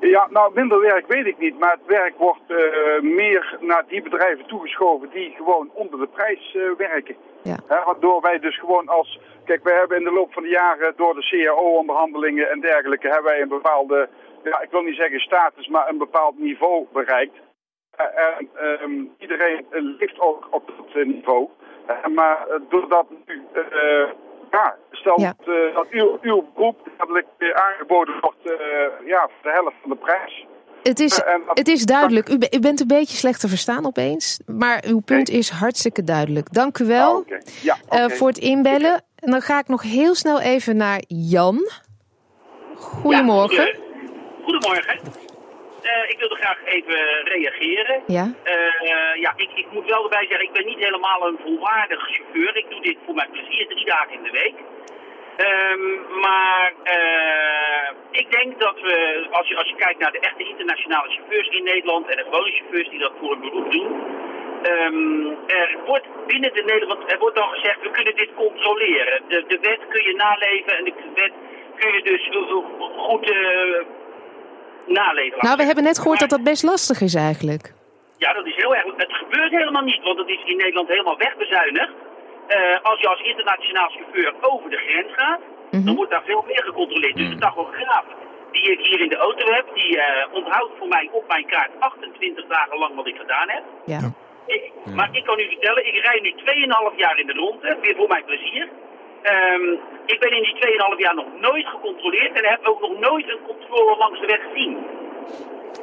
Ja, 0.00 0.28
nou, 0.30 0.54
minder 0.54 0.80
werk 0.80 1.06
weet 1.06 1.26
ik 1.26 1.38
niet. 1.38 1.58
Maar 1.58 1.72
het 1.72 1.86
werk 1.86 2.18
wordt 2.18 2.48
meer 3.00 3.56
naar 3.60 3.84
die 3.88 4.02
bedrijven 4.02 4.46
toegeschoven 4.46 5.10
die 5.10 5.34
gewoon 5.36 5.70
onder 5.72 5.98
de 5.98 6.06
prijs 6.06 6.56
werken. 6.76 7.16
Ja. 7.42 7.56
waardoor 7.68 8.20
wij 8.20 8.38
dus 8.38 8.58
gewoon 8.58 8.88
als... 8.88 9.20
Kijk, 9.44 9.64
wij 9.64 9.78
hebben 9.78 9.96
in 9.98 10.04
de 10.04 10.12
loop 10.12 10.32
van 10.32 10.42
de 10.42 10.48
jaren 10.48 10.92
door 10.96 11.14
de 11.14 11.28
CAO-onderhandelingen 11.28 12.50
en 12.50 12.60
dergelijke... 12.60 13.08
hebben 13.08 13.32
wij 13.32 13.40
een 13.40 13.48
bepaalde, 13.48 14.08
ja, 14.42 14.60
ik 14.60 14.70
wil 14.70 14.82
niet 14.82 14.96
zeggen 14.96 15.20
status, 15.20 15.66
maar 15.68 15.88
een 15.88 15.98
bepaald 15.98 16.38
niveau 16.38 16.86
bereikt. 16.92 17.36
en 17.96 18.48
ehm, 18.54 19.04
iedereen 19.18 19.66
leeft 19.70 20.20
ook 20.20 20.46
op 20.50 20.66
dat 20.66 21.04
niveau. 21.04 21.48
Eh, 21.90 22.14
maar 22.14 22.46
eh, 22.48 22.60
doordat 22.68 23.06
nu, 23.26 23.42
eh, 23.52 24.08
ja, 24.50 24.76
stel 24.90 25.16
dat 25.74 25.86
uw, 25.90 26.18
uw 26.20 26.44
beroep 26.54 26.88
dadelijk 26.96 27.26
aangeboden 27.52 28.14
wordt 28.20 28.58
ja, 29.04 29.20
voor 29.20 29.42
de 29.42 29.50
helft 29.50 29.76
van 29.80 29.90
de 29.90 29.96
prijs. 29.96 30.46
Het 30.82 31.00
is, 31.00 31.22
het 31.46 31.68
is 31.68 31.84
duidelijk. 31.84 32.28
U, 32.28 32.38
u, 32.50 32.60
bent 32.60 32.80
een 32.80 32.86
beetje 32.86 33.16
slecht 33.16 33.40
te 33.40 33.48
verstaan 33.48 33.86
opeens. 33.86 34.40
Maar 34.46 34.84
uw 34.86 35.00
punt 35.00 35.28
is 35.28 35.50
hartstikke 35.50 36.04
duidelijk. 36.04 36.52
Dank 36.52 36.78
u 36.78 36.84
wel 36.84 37.16
oh, 37.16 37.26
ja, 37.62 38.08
voor 38.08 38.28
het 38.28 38.38
inbellen. 38.38 39.02
En 39.16 39.30
dan 39.30 39.40
ga 39.40 39.58
ik 39.58 39.68
nog 39.68 39.82
heel 39.82 40.14
snel 40.14 40.40
even 40.40 40.76
naar 40.76 41.02
Jan. 41.06 41.70
Goedemorgen. 42.74 43.78
Goedemorgen. 44.50 44.98
Uh, 45.82 46.10
ik 46.12 46.18
wilde 46.18 46.34
graag 46.34 46.58
even 46.64 47.00
reageren. 47.24 48.02
Ja? 48.06 48.26
Uh, 48.44 49.14
ja, 49.24 49.32
ik, 49.36 49.50
ik 49.54 49.66
moet 49.70 49.86
wel 49.86 50.02
erbij 50.02 50.26
zeggen, 50.28 50.46
ik 50.46 50.52
ben 50.52 50.66
niet 50.66 50.78
helemaal 50.78 51.26
een 51.26 51.38
volwaardig 51.44 52.00
chauffeur. 52.00 52.56
Ik 52.56 52.70
doe 52.70 52.80
dit 52.80 52.96
voor 53.04 53.14
mijn 53.14 53.30
plezier 53.30 53.66
drie 53.66 53.84
dagen 53.84 54.12
in 54.12 54.22
de 54.22 54.30
week. 54.30 54.54
Um, 55.48 56.20
maar 56.20 56.72
uh, 56.84 57.88
ik 58.10 58.30
denk 58.30 58.60
dat 58.60 58.80
we, 58.80 59.26
als 59.30 59.48
je, 59.48 59.56
als 59.56 59.68
je 59.68 59.74
kijkt 59.74 60.00
naar 60.00 60.12
de 60.12 60.20
echte 60.20 60.48
internationale 60.48 61.10
chauffeurs 61.10 61.48
in 61.48 61.64
Nederland 61.64 62.08
en 62.08 62.16
de 62.16 62.22
gewone 62.22 62.50
chauffeurs 62.50 62.88
die 62.88 62.98
dat 62.98 63.12
voor 63.20 63.32
een 63.32 63.40
beroep 63.40 63.70
doen, 63.72 63.90
um, 64.70 65.36
er 65.46 65.78
wordt 65.86 66.06
binnen 66.26 66.52
de 66.54 66.62
Nederland, 66.62 67.12
er 67.12 67.18
wordt 67.18 67.38
al 67.38 67.48
gezegd, 67.48 67.82
we 67.82 67.90
kunnen 67.90 68.16
dit 68.16 68.34
controleren. 68.34 69.22
De, 69.28 69.44
de 69.46 69.58
wet 69.60 69.80
kun 69.88 70.04
je 70.04 70.14
naleven 70.14 70.76
en 70.76 70.84
de 70.84 70.92
wet 71.14 71.32
kun 71.76 71.92
je 71.92 72.02
dus 72.02 72.28
goed 72.96 73.32
naleven. 74.90 75.38
Nou, 75.40 75.56
we 75.56 75.64
hebben 75.64 75.84
net 75.84 75.98
gehoord 75.98 76.20
dat 76.20 76.30
dat 76.30 76.42
best 76.42 76.62
lastig 76.62 77.00
is 77.00 77.14
eigenlijk. 77.14 77.72
Ja, 78.16 78.32
dat 78.32 78.46
is 78.46 78.56
heel 78.56 78.74
erg. 78.74 78.84
Het 78.96 79.12
gebeurt 79.12 79.50
helemaal 79.50 79.82
niet, 79.82 80.02
want 80.02 80.18
het 80.18 80.28
is 80.28 80.42
in 80.44 80.56
Nederland 80.56 80.88
helemaal 80.88 81.16
wegbezuinigd. 81.16 81.92
Uh, 82.48 82.80
als 82.82 83.00
je 83.00 83.08
als 83.08 83.20
internationaal 83.20 83.88
chauffeur 83.88 84.34
over 84.40 84.70
de 84.70 84.76
grens 84.76 85.12
gaat, 85.12 85.40
dan 85.70 85.80
mhm. 85.80 85.94
wordt 85.94 86.10
daar 86.10 86.24
veel 86.24 86.44
meer 86.46 86.62
gecontroleerd. 86.64 87.16
Dus 87.16 87.28
de 87.28 87.38
tachograaf 87.38 88.04
die 88.52 88.70
ik 88.72 88.80
hier 88.80 89.00
in 89.00 89.08
de 89.08 89.16
auto 89.16 89.52
heb, 89.52 89.66
die 89.74 89.96
uh, 89.96 90.04
onthoudt 90.32 90.72
voor 90.78 90.88
mij 90.88 91.08
op 91.12 91.24
mijn 91.28 91.46
kaart 91.46 91.70
28 91.78 92.46
dagen 92.46 92.78
lang 92.78 92.94
wat 92.94 93.06
ik 93.06 93.16
gedaan 93.16 93.48
heb. 93.48 93.62
Ja. 93.84 94.00
Ik, 94.46 94.72
maar 94.94 95.08
ik 95.12 95.24
kan 95.24 95.38
u 95.38 95.46
vertellen, 95.48 95.86
ik 95.86 96.04
rij 96.04 96.20
nu 96.20 96.34
2,5 96.92 96.96
jaar 96.96 97.18
in 97.18 97.26
de 97.26 97.32
ronde, 97.32 97.78
weer 97.82 97.96
voor 97.96 98.08
mijn 98.08 98.24
plezier. 98.24 98.68
Um, 99.22 99.78
ik 100.06 100.20
ben 100.20 100.30
in 100.30 100.42
die 100.42 100.56
2,5 100.96 100.98
jaar 100.98 101.14
nog 101.14 101.26
nooit 101.40 101.66
gecontroleerd 101.66 102.32
en 102.32 102.50
heb 102.50 102.66
ook 102.66 102.80
nog 102.80 102.98
nooit 102.98 103.28
een 103.28 103.42
controle 103.46 103.96
langs 103.96 104.20
de 104.20 104.26
weg 104.26 104.40
gezien. 104.48 104.78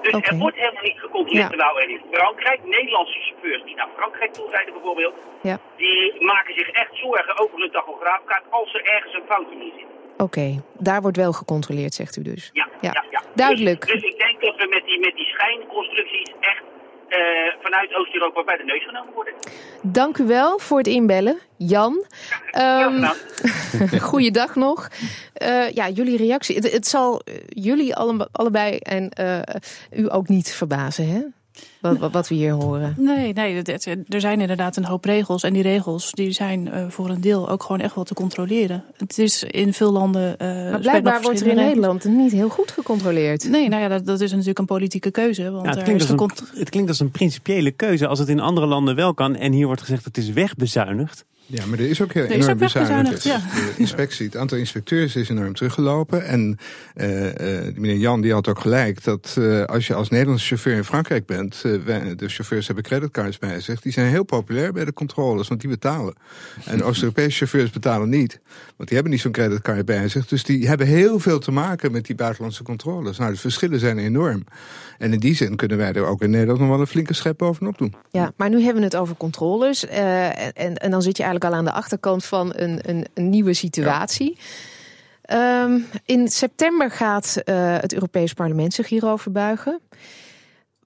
Dus 0.02 0.13
er 0.30 0.38
wordt 0.38 0.58
helemaal 0.58 0.84
niet 0.84 1.00
gecontroleerd. 1.00 1.43
Ja. 1.43 1.47
Terwijl 1.47 1.80
er 1.80 1.89
in 1.89 2.02
Frankrijk, 2.12 2.60
Nederlandse 2.63 3.19
chauffeurs 3.19 3.63
die 3.63 3.76
naar 3.76 3.89
Frankrijk 3.95 4.34
toe 4.34 4.50
rijden 4.50 4.73
bijvoorbeeld, 4.73 5.13
ja. 5.41 5.60
die 5.76 6.23
maken 6.23 6.54
zich 6.54 6.69
echt 6.69 6.91
zorgen 6.91 7.39
over 7.39 7.60
hun 7.60 7.71
tachograafkaart 7.71 8.43
als 8.50 8.73
er 8.73 8.84
ergens 8.84 9.13
een 9.13 9.28
foutje 9.28 9.56
in 9.56 9.73
zit. 9.78 9.86
Oké, 10.17 10.63
daar 10.73 11.02
wordt 11.02 11.17
wel 11.17 11.34
gecontroleerd, 11.34 11.93
zegt 11.93 12.17
u 12.17 12.21
dus. 12.21 12.50
Ja, 12.54 12.67
ja. 12.82 13.04
ja, 13.10 13.21
duidelijk. 13.36 13.82
Dus, 13.82 14.02
dus, 14.02 14.12
ik 14.12 14.17
denk 14.17 14.41
dat 14.41 14.56
we 14.56 14.67
met 14.69 14.86
die, 14.86 15.00
met 15.00 15.15
die 15.15 15.26
schijnconstructies 15.26 16.32
echt 16.39 16.63
uh, 17.10 17.17
vanuit 17.62 17.96
Oost-Europa 17.96 18.43
bij 18.43 18.58
de 18.58 18.63
neus 18.63 18.86
genomen 18.86 19.13
worden. 19.13 19.34
Dank 19.82 20.17
u 20.17 20.26
wel 20.26 20.60
voor 20.60 20.78
het 20.78 20.88
inbellen, 20.88 21.39
Jan. 21.58 22.06
Um, 22.60 23.04
goeiedag 24.10 24.56
nog. 24.56 24.88
Uh, 25.41 25.72
ja, 25.72 25.89
jullie 25.89 26.17
reactie. 26.17 26.56
Het, 26.56 26.72
het 26.72 26.88
zal 26.88 27.22
jullie 27.50 27.96
alle, 27.96 28.30
allebei 28.32 28.78
en 28.78 29.12
uh, 29.20 29.39
u 30.04 30.12
ook 30.12 30.28
niet 30.28 30.54
verbazen, 30.56 31.08
hè? 31.08 31.22
Wat, 31.82 32.12
wat, 32.12 32.28
we 32.28 32.36
hier 32.36 32.52
horen. 32.52 32.93
Nee, 32.98 33.34
nee, 33.34 33.62
er 34.08 34.22
zijn 34.22 34.41
inderdaad 34.41 34.78
een 34.78 34.86
hoop 34.86 35.06
regels. 35.06 35.43
En 35.43 35.54
die 35.54 35.62
regels 35.62 36.12
die 36.12 36.32
zijn 36.32 36.67
uh, 36.67 36.86
voor 36.89 37.10
een 37.10 37.22
deel 37.22 37.50
ook 37.50 37.63
gewoon 37.63 37.82
echt 37.82 37.96
wel 37.96 38.04
te 38.04 38.13
controleren. 38.13 38.84
Het 38.98 39.20
is 39.20 39.43
in 39.43 39.74
veel 39.74 39.91
landen. 39.91 40.36
Uh, 40.41 40.48
maar 40.48 40.80
blijkbaar 40.80 41.22
wordt 41.22 41.41
er 41.41 41.48
in 41.48 41.56
Nederland 41.56 42.04
niet 42.04 42.32
heel 42.32 42.50
goed 42.50 42.72
gecontroleerd. 42.72 43.50
Nee, 43.50 43.70
nou 43.70 43.82
ja, 43.82 43.88
dat, 43.88 44.06
dat 44.06 44.22
is 44.22 44.32
natuurlijk 44.32 44.60
een 44.60 44.65
politieke 44.65 45.12
keuze. 45.12 45.52
Want 45.52 45.65
ja, 45.65 45.72
het, 45.72 45.84
klinkt 45.84 46.02
als 46.02 46.10
een, 46.10 46.60
het 46.60 46.70
klinkt 46.70 46.89
als 46.89 47.00
een 47.00 47.12
principiële 47.12 47.72
keuze. 47.72 48.08
Als 48.08 48.20
het 48.20 48.28
in 48.28 48.39
andere 48.39 48.67
landen 48.67 48.96
wel 48.96 49.13
kan 49.13 49.36
en 49.36 49.52
hier 49.52 49.65
wordt 49.65 49.82
gezegd 49.82 50.06
het 50.06 50.17
is 50.17 50.30
wegbezuinigd. 50.30 51.26
Ja, 51.49 51.65
maar 51.65 51.79
er 51.79 51.89
is 51.89 52.01
ook 52.01 52.13
heel 52.13 52.23
er 52.23 52.31
enorm 52.31 52.57
bezuinigd. 52.57 53.23
Ja. 53.23 53.38
De 53.38 53.73
inspectie, 53.77 54.25
het 54.25 54.38
aantal 54.38 54.57
inspecteurs 54.57 55.15
is 55.15 55.29
enorm 55.29 55.53
teruggelopen. 55.53 56.25
En 56.25 56.57
uh, 56.95 57.25
uh, 57.25 57.31
meneer 57.75 57.97
Jan 57.97 58.21
die 58.21 58.33
had 58.33 58.47
ook 58.47 58.60
gelijk 58.60 59.03
dat 59.03 59.36
uh, 59.39 59.63
als 59.63 59.88
je 59.88 59.93
als 59.93 60.10
Nederlandse 60.10 60.45
chauffeur 60.45 60.75
in 60.75 60.83
Frankrijk 60.83 61.25
bent, 61.25 61.62
de 61.62 62.27
chauffeurs 62.27 62.65
hebben 62.65 62.83
creditcards 62.83 63.38
bij 63.38 63.60
zich, 63.60 63.81
die 63.81 63.91
zijn 63.91 64.07
heel 64.07 64.23
populair 64.23 64.73
bij 64.73 64.86
de 64.86 64.93
controles, 64.93 65.47
want 65.47 65.62
die 65.62 65.69
betalen. 65.69 66.13
En 66.65 66.83
Oost-Europese 66.83 67.38
chauffeurs 67.38 67.69
betalen 67.69 68.10
niet, 68.10 68.39
want 68.75 68.89
die 68.89 68.97
hebben 68.97 69.12
niet 69.12 69.21
zo'n 69.21 69.31
creditcard 69.31 69.86
bij 69.86 70.07
zich. 70.07 70.27
Dus 70.27 70.43
die 70.43 70.67
hebben 70.67 70.88
heel 70.88 71.19
veel 71.19 71.39
te 71.39 71.51
maken 71.51 71.91
met 71.91 72.05
die 72.05 72.15
buitenlandse 72.15 72.63
controles. 72.63 73.17
Nou, 73.17 73.31
de 73.31 73.39
verschillen 73.39 73.79
zijn 73.79 73.97
enorm. 73.97 74.43
En 74.97 75.13
in 75.13 75.19
die 75.19 75.36
zin 75.36 75.55
kunnen 75.55 75.77
wij 75.77 75.93
er 75.93 76.05
ook 76.05 76.21
in 76.21 76.29
Nederland 76.29 76.60
nog 76.60 76.69
wel 76.69 76.79
een 76.79 76.88
flinke 76.88 77.13
schep 77.13 77.38
bovenop 77.38 77.77
doen. 77.77 77.93
Ja, 78.12 78.31
maar 78.36 78.49
nu 78.49 78.62
hebben 78.62 78.79
we 78.79 78.83
het 78.83 78.95
over 78.95 79.15
controles. 79.15 79.86
en, 79.88 80.75
en 80.75 80.91
dan 80.91 81.01
zit 81.01 81.17
je 81.17 81.23
eigenlijk 81.23 81.37
al 81.43 81.54
aan 81.54 81.65
de 81.65 81.71
achterkant 81.71 82.26
van 82.26 82.52
een, 82.56 82.80
een, 82.82 83.06
een 83.13 83.30
nieuwe 83.30 83.54
situatie. 83.54 84.38
Ehm, 85.21 85.80
in 86.06 86.28
september 86.28 86.91
gaat 86.91 87.41
uh, 87.45 87.78
het 87.80 87.93
Europees 87.93 88.34
Parlement 88.34 88.73
zich 88.73 88.89
hierover 88.89 89.32
buigen. 89.32 89.80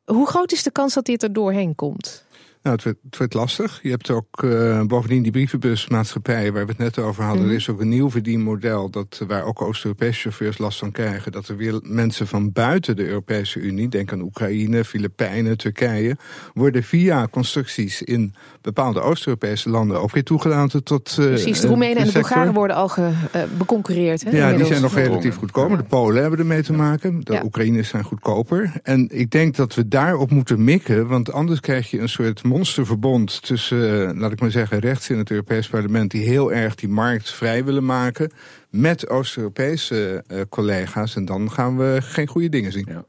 Hoe 0.06 0.28
groot 0.28 0.52
is 0.52 0.64
de 0.64 0.72
kans 0.72 0.94
dat 0.94 1.06
dit 1.06 1.24
er 1.24 1.34
doorheen 1.34 1.76
komt? 1.76 2.26
Nou, 2.63 2.80
het 2.84 3.17
wordt, 3.17 3.34
lastig. 3.34 3.80
Je 3.82 3.89
hebt 3.89 4.10
ook 4.10 4.43
uh, 4.43 4.82
bovendien 4.84 5.24
die 5.24 5.32
brievenbusmaatschappijen 5.32 6.54
waar 6.54 6.65
we 6.65 6.71
het 6.71 6.78
net 6.78 7.00
over 7.00 7.24
hadden. 7.24 7.41
Mhm. 7.41 7.52
Er 7.52 7.58
is 7.58 7.69
ook 7.69 7.82
een 7.82 7.89
nieuw 7.89 8.10
verdienmodel 8.10 8.89
dat, 8.89 9.24
waar 9.28 9.43
ook 9.43 9.62
Oost-Europese 9.62 10.19
chauffeurs 10.19 10.58
last 10.58 10.80
van 10.80 10.91
krijgen. 10.91 11.32
Dat 11.32 11.47
er 11.47 11.58
weer 11.58 11.80
mensen 11.84 12.28
van 12.28 12.52
buiten 12.52 12.95
de 12.95 13.08
Europese 13.08 13.60
Unie, 13.60 13.88
denk 13.88 14.12
aan 14.12 14.21
Oekraïne, 14.21 14.86
Filipijnen, 14.86 15.58
Turkije, 15.58 16.17
worden 16.54 16.84
via 16.84 17.28
constructies 17.28 18.02
in 18.02 18.34
bepaalde 18.62 19.02
Oost-Europese 19.02 19.69
landen 19.69 20.02
ook 20.02 20.12
weer 20.12 20.24
toegelaten 20.24 20.84
tot. 20.84 21.17
Uh, 21.19 21.26
Precies, 21.26 21.60
de 21.60 21.67
Roemenen 21.67 21.97
en 21.97 22.06
de 22.06 22.12
Bulgaren 22.12 22.54
worden 22.54 22.76
al 22.76 22.88
ge, 22.88 23.02
uh, 23.02 23.41
beconcurreerd. 23.58 24.24
Hè, 24.24 24.38
ja, 24.38 24.54
die 24.54 24.65
zijn 24.65 24.82
nog 24.82 24.95
relatief 24.95 25.36
goedkoper. 25.36 25.78
De 25.78 25.84
Polen 25.84 26.21
hebben 26.21 26.39
ermee 26.39 26.63
te 26.63 26.74
maken. 26.74 27.19
De 27.24 27.34
ja. 27.34 27.43
Oekraïners 27.43 27.89
zijn 27.89 28.04
goedkoper. 28.04 28.71
En 28.84 29.08
ik 29.12 29.32
denk 29.32 29.56
dat 29.56 29.76
we 29.76 29.88
daarop 29.88 30.32
moeten 30.32 30.63
mikken, 30.63 31.08
want 31.08 31.32
anders 31.32 31.60
krijg 31.60 31.89
je 31.89 32.00
een 32.00 32.10
soort 32.10 32.43
monsterverbond 32.52 33.42
tussen, 33.42 34.10
eh, 34.10 34.20
laat 34.20 34.32
ik 34.32 34.40
maar 34.40 34.52
zeggen, 34.52 34.80
rechts 34.80 35.10
in 35.10 35.18
het 35.18 35.32
Europees 35.32 35.68
Parlement, 35.68 36.12
die 36.12 36.24
heel 36.24 36.54
erg 36.54 36.76
die 36.76 36.90
markt 36.90 37.32
vrij 37.32 37.64
willen 37.64 37.86
maken, 37.86 38.32
met 38.70 39.10
Oost-Europese 39.10 40.24
uh, 40.28 40.42
collega's. 40.50 41.16
En 41.16 41.26
dan 41.26 41.52
gaan 41.52 41.78
we 41.78 41.98
geen 42.02 42.28
goede 42.28 42.50
dingen 42.50 42.72
zien. 42.72 43.06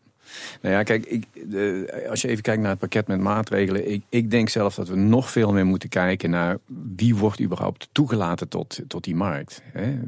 Nou 0.61 0.75
ja, 0.75 0.83
kijk, 0.83 1.07
ik, 1.07 1.25
als 2.09 2.23
je 2.23 2.29
even 2.29 2.43
kijkt 2.43 2.61
naar 2.61 2.71
het 2.71 2.79
pakket 2.79 3.07
met 3.07 3.21
maatregelen. 3.21 3.91
Ik, 3.93 4.03
ik, 4.09 4.31
denk 4.31 4.49
zelf 4.49 4.75
dat 4.75 4.89
we 4.89 4.97
nog 4.97 5.31
veel 5.31 5.53
meer 5.53 5.67
moeten 5.67 5.89
kijken 5.89 6.31
naar 6.31 6.59
wie 6.97 7.17
wordt 7.17 7.41
überhaupt 7.41 7.89
toegelaten 7.93 8.49
tot, 8.49 8.81
tot 8.89 9.05
die 9.05 9.15
markt. 9.15 9.63
Hè? 9.73 9.99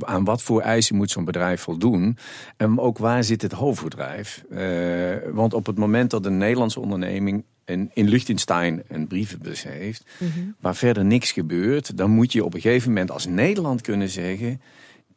Aan 0.00 0.24
wat 0.24 0.42
voor 0.42 0.60
eisen 0.60 0.96
moet 0.96 1.10
zo'n 1.10 1.24
bedrijf 1.24 1.60
voldoen? 1.60 2.16
En 2.56 2.78
ook 2.78 2.98
waar 2.98 3.24
zit 3.24 3.42
het 3.42 3.52
hoofdbedrijf? 3.52 4.44
Uh, 4.50 5.32
want 5.32 5.54
op 5.54 5.66
het 5.66 5.78
moment 5.78 6.10
dat 6.10 6.26
een 6.26 6.38
Nederlandse 6.38 6.80
onderneming 6.80 7.44
in, 7.64 7.90
in 7.94 8.08
Liechtenstein 8.08 8.82
een 8.88 9.06
brievenbus 9.06 9.62
heeft, 9.62 10.04
mhm. 10.18 10.30
waar 10.60 10.76
verder 10.76 11.04
niks 11.04 11.32
gebeurt, 11.32 11.96
dan 11.96 12.10
moet 12.10 12.32
je 12.32 12.44
op 12.44 12.54
een 12.54 12.60
gegeven 12.60 12.88
moment 12.88 13.10
als 13.10 13.26
Nederland 13.26 13.80
kunnen 13.80 14.08
zeggen 14.08 14.60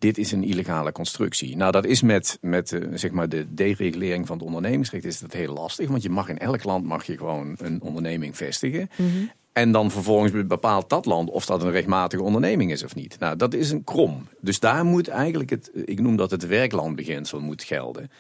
dit 0.02 0.18
is 0.18 0.32
een 0.32 0.44
illegale 0.44 0.92
constructie. 0.92 1.56
Nou, 1.56 1.72
dat 1.72 1.86
is 1.86 2.02
met, 2.02 2.38
met 2.42 2.72
uh, 2.72 2.88
zeg 2.94 3.12
maar 3.12 3.30
de 3.30 3.54
deregulering 3.54 4.28
van 4.28 4.38
het 4.38 4.46
ondernemingsrecht 4.46 5.06
is 5.06 5.20
dat 5.20 5.34
heel 5.34 5.54
lastig. 5.54 5.90
Want 5.90 6.04
je 6.04 6.10
mag 6.10 6.30
in 6.30 6.38
elk 6.38 6.64
land 6.64 6.86
mag 6.86 7.06
je 7.06 7.18
gewoon 7.18 7.56
een 7.58 7.82
onderneming 7.82 8.38
vestigen. 8.38 8.90
Mhm. 8.96 9.08
En 9.54 9.72
dan 9.72 9.92
vervolgens 9.92 10.48
bepaalt 10.48 10.90
dat 10.90 11.06
land 11.06 11.30
of 11.30 11.46
dat 11.46 11.64
een 11.64 11.72
rechtmatige 11.72 12.24
onderneming 12.24 12.72
is 12.72 12.84
of 12.84 12.96
niet. 12.96 13.20
Nou, 13.20 13.36
dat 13.36 13.54
is 13.54 13.72
een 13.72 13.84
krom. 13.84 14.28
Dus 14.40 14.60
daar 14.60 14.86
moet 14.86 15.08
eigenlijk 15.08 15.50
het, 15.50 15.72
ik 15.86 16.00
noem 16.00 16.16
dat 16.16 16.32
het 16.32 16.48
werklandbeginsel 16.48 17.40
moet 17.40 17.64
gelden. 17.64 18.12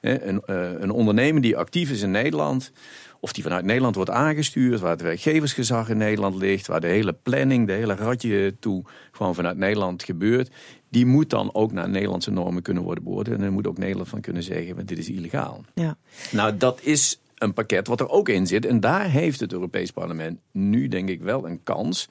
Een, 0.00 0.42
uh, 0.46 0.70
een 0.78 0.90
ondernemer 0.90 1.42
die 1.42 1.56
actief 1.56 1.90
is 1.90 2.02
in 2.02 2.10
Nederland, 2.10 2.72
of 3.20 3.32
die 3.32 3.42
vanuit 3.42 3.64
Nederland 3.64 3.94
wordt 3.94 4.10
aangestuurd, 4.10 4.80
waar 4.80 4.90
het 4.90 5.00
werkgeversgezag 5.00 5.88
in 5.88 5.96
Nederland 5.96 6.34
ligt, 6.34 6.66
waar 6.66 6.80
de 6.80 6.86
hele 6.86 7.12
planning, 7.12 7.66
de 7.66 7.72
hele 7.72 7.94
ratje 7.94 8.56
toe 8.60 8.84
gewoon 9.12 9.34
vanuit 9.34 9.56
Nederland 9.56 10.02
gebeurt, 10.02 10.50
die 10.88 11.06
moet 11.06 11.30
dan 11.30 11.54
ook 11.54 11.72
naar 11.72 11.88
Nederlandse 11.88 12.30
normen 12.30 12.62
kunnen 12.62 12.82
worden 12.82 13.04
beoordeeld. 13.04 13.36
En 13.36 13.42
dan 13.42 13.52
moet 13.52 13.66
ook 13.66 13.78
Nederland 13.78 14.08
van 14.08 14.20
kunnen 14.20 14.42
zeggen, 14.42 14.76
want 14.76 14.88
dit 14.88 14.98
is 14.98 15.08
illegaal. 15.08 15.64
Ja. 15.74 15.96
Nou, 16.30 16.56
dat 16.56 16.80
is 16.82 17.20
een 17.34 17.52
pakket 17.52 17.86
wat 17.86 18.00
er 18.00 18.08
ook 18.08 18.28
in 18.28 18.46
zit. 18.46 18.66
En 18.66 18.80
daar 18.80 19.10
heeft 19.10 19.40
het 19.40 19.52
Europees 19.52 19.90
Parlement 19.90 20.38
nu 20.52 20.88
denk 20.88 21.08
ik 21.08 21.20
wel 21.20 21.46
een 21.46 21.62
kans 21.62 22.08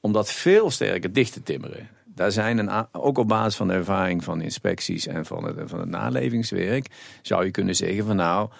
om 0.00 0.12
dat 0.12 0.32
veel 0.32 0.70
sterker 0.70 1.12
dicht 1.12 1.32
te 1.32 1.42
timmeren. 1.42 1.88
Daar 2.14 2.32
zijn 2.32 2.58
een, 2.58 2.86
ook 2.92 3.18
op 3.18 3.28
basis 3.28 3.56
van 3.56 3.68
de 3.68 3.74
ervaring 3.74 4.24
van 4.24 4.40
inspecties 4.40 5.06
en 5.06 5.26
van 5.26 5.44
het, 5.44 5.56
van 5.64 5.80
het 5.80 5.88
nalevingswerk, 5.88 6.86
zou 7.22 7.44
je 7.44 7.50
kunnen 7.50 7.76
zeggen 7.76 8.06
van 8.06 8.16
nou, 8.16 8.50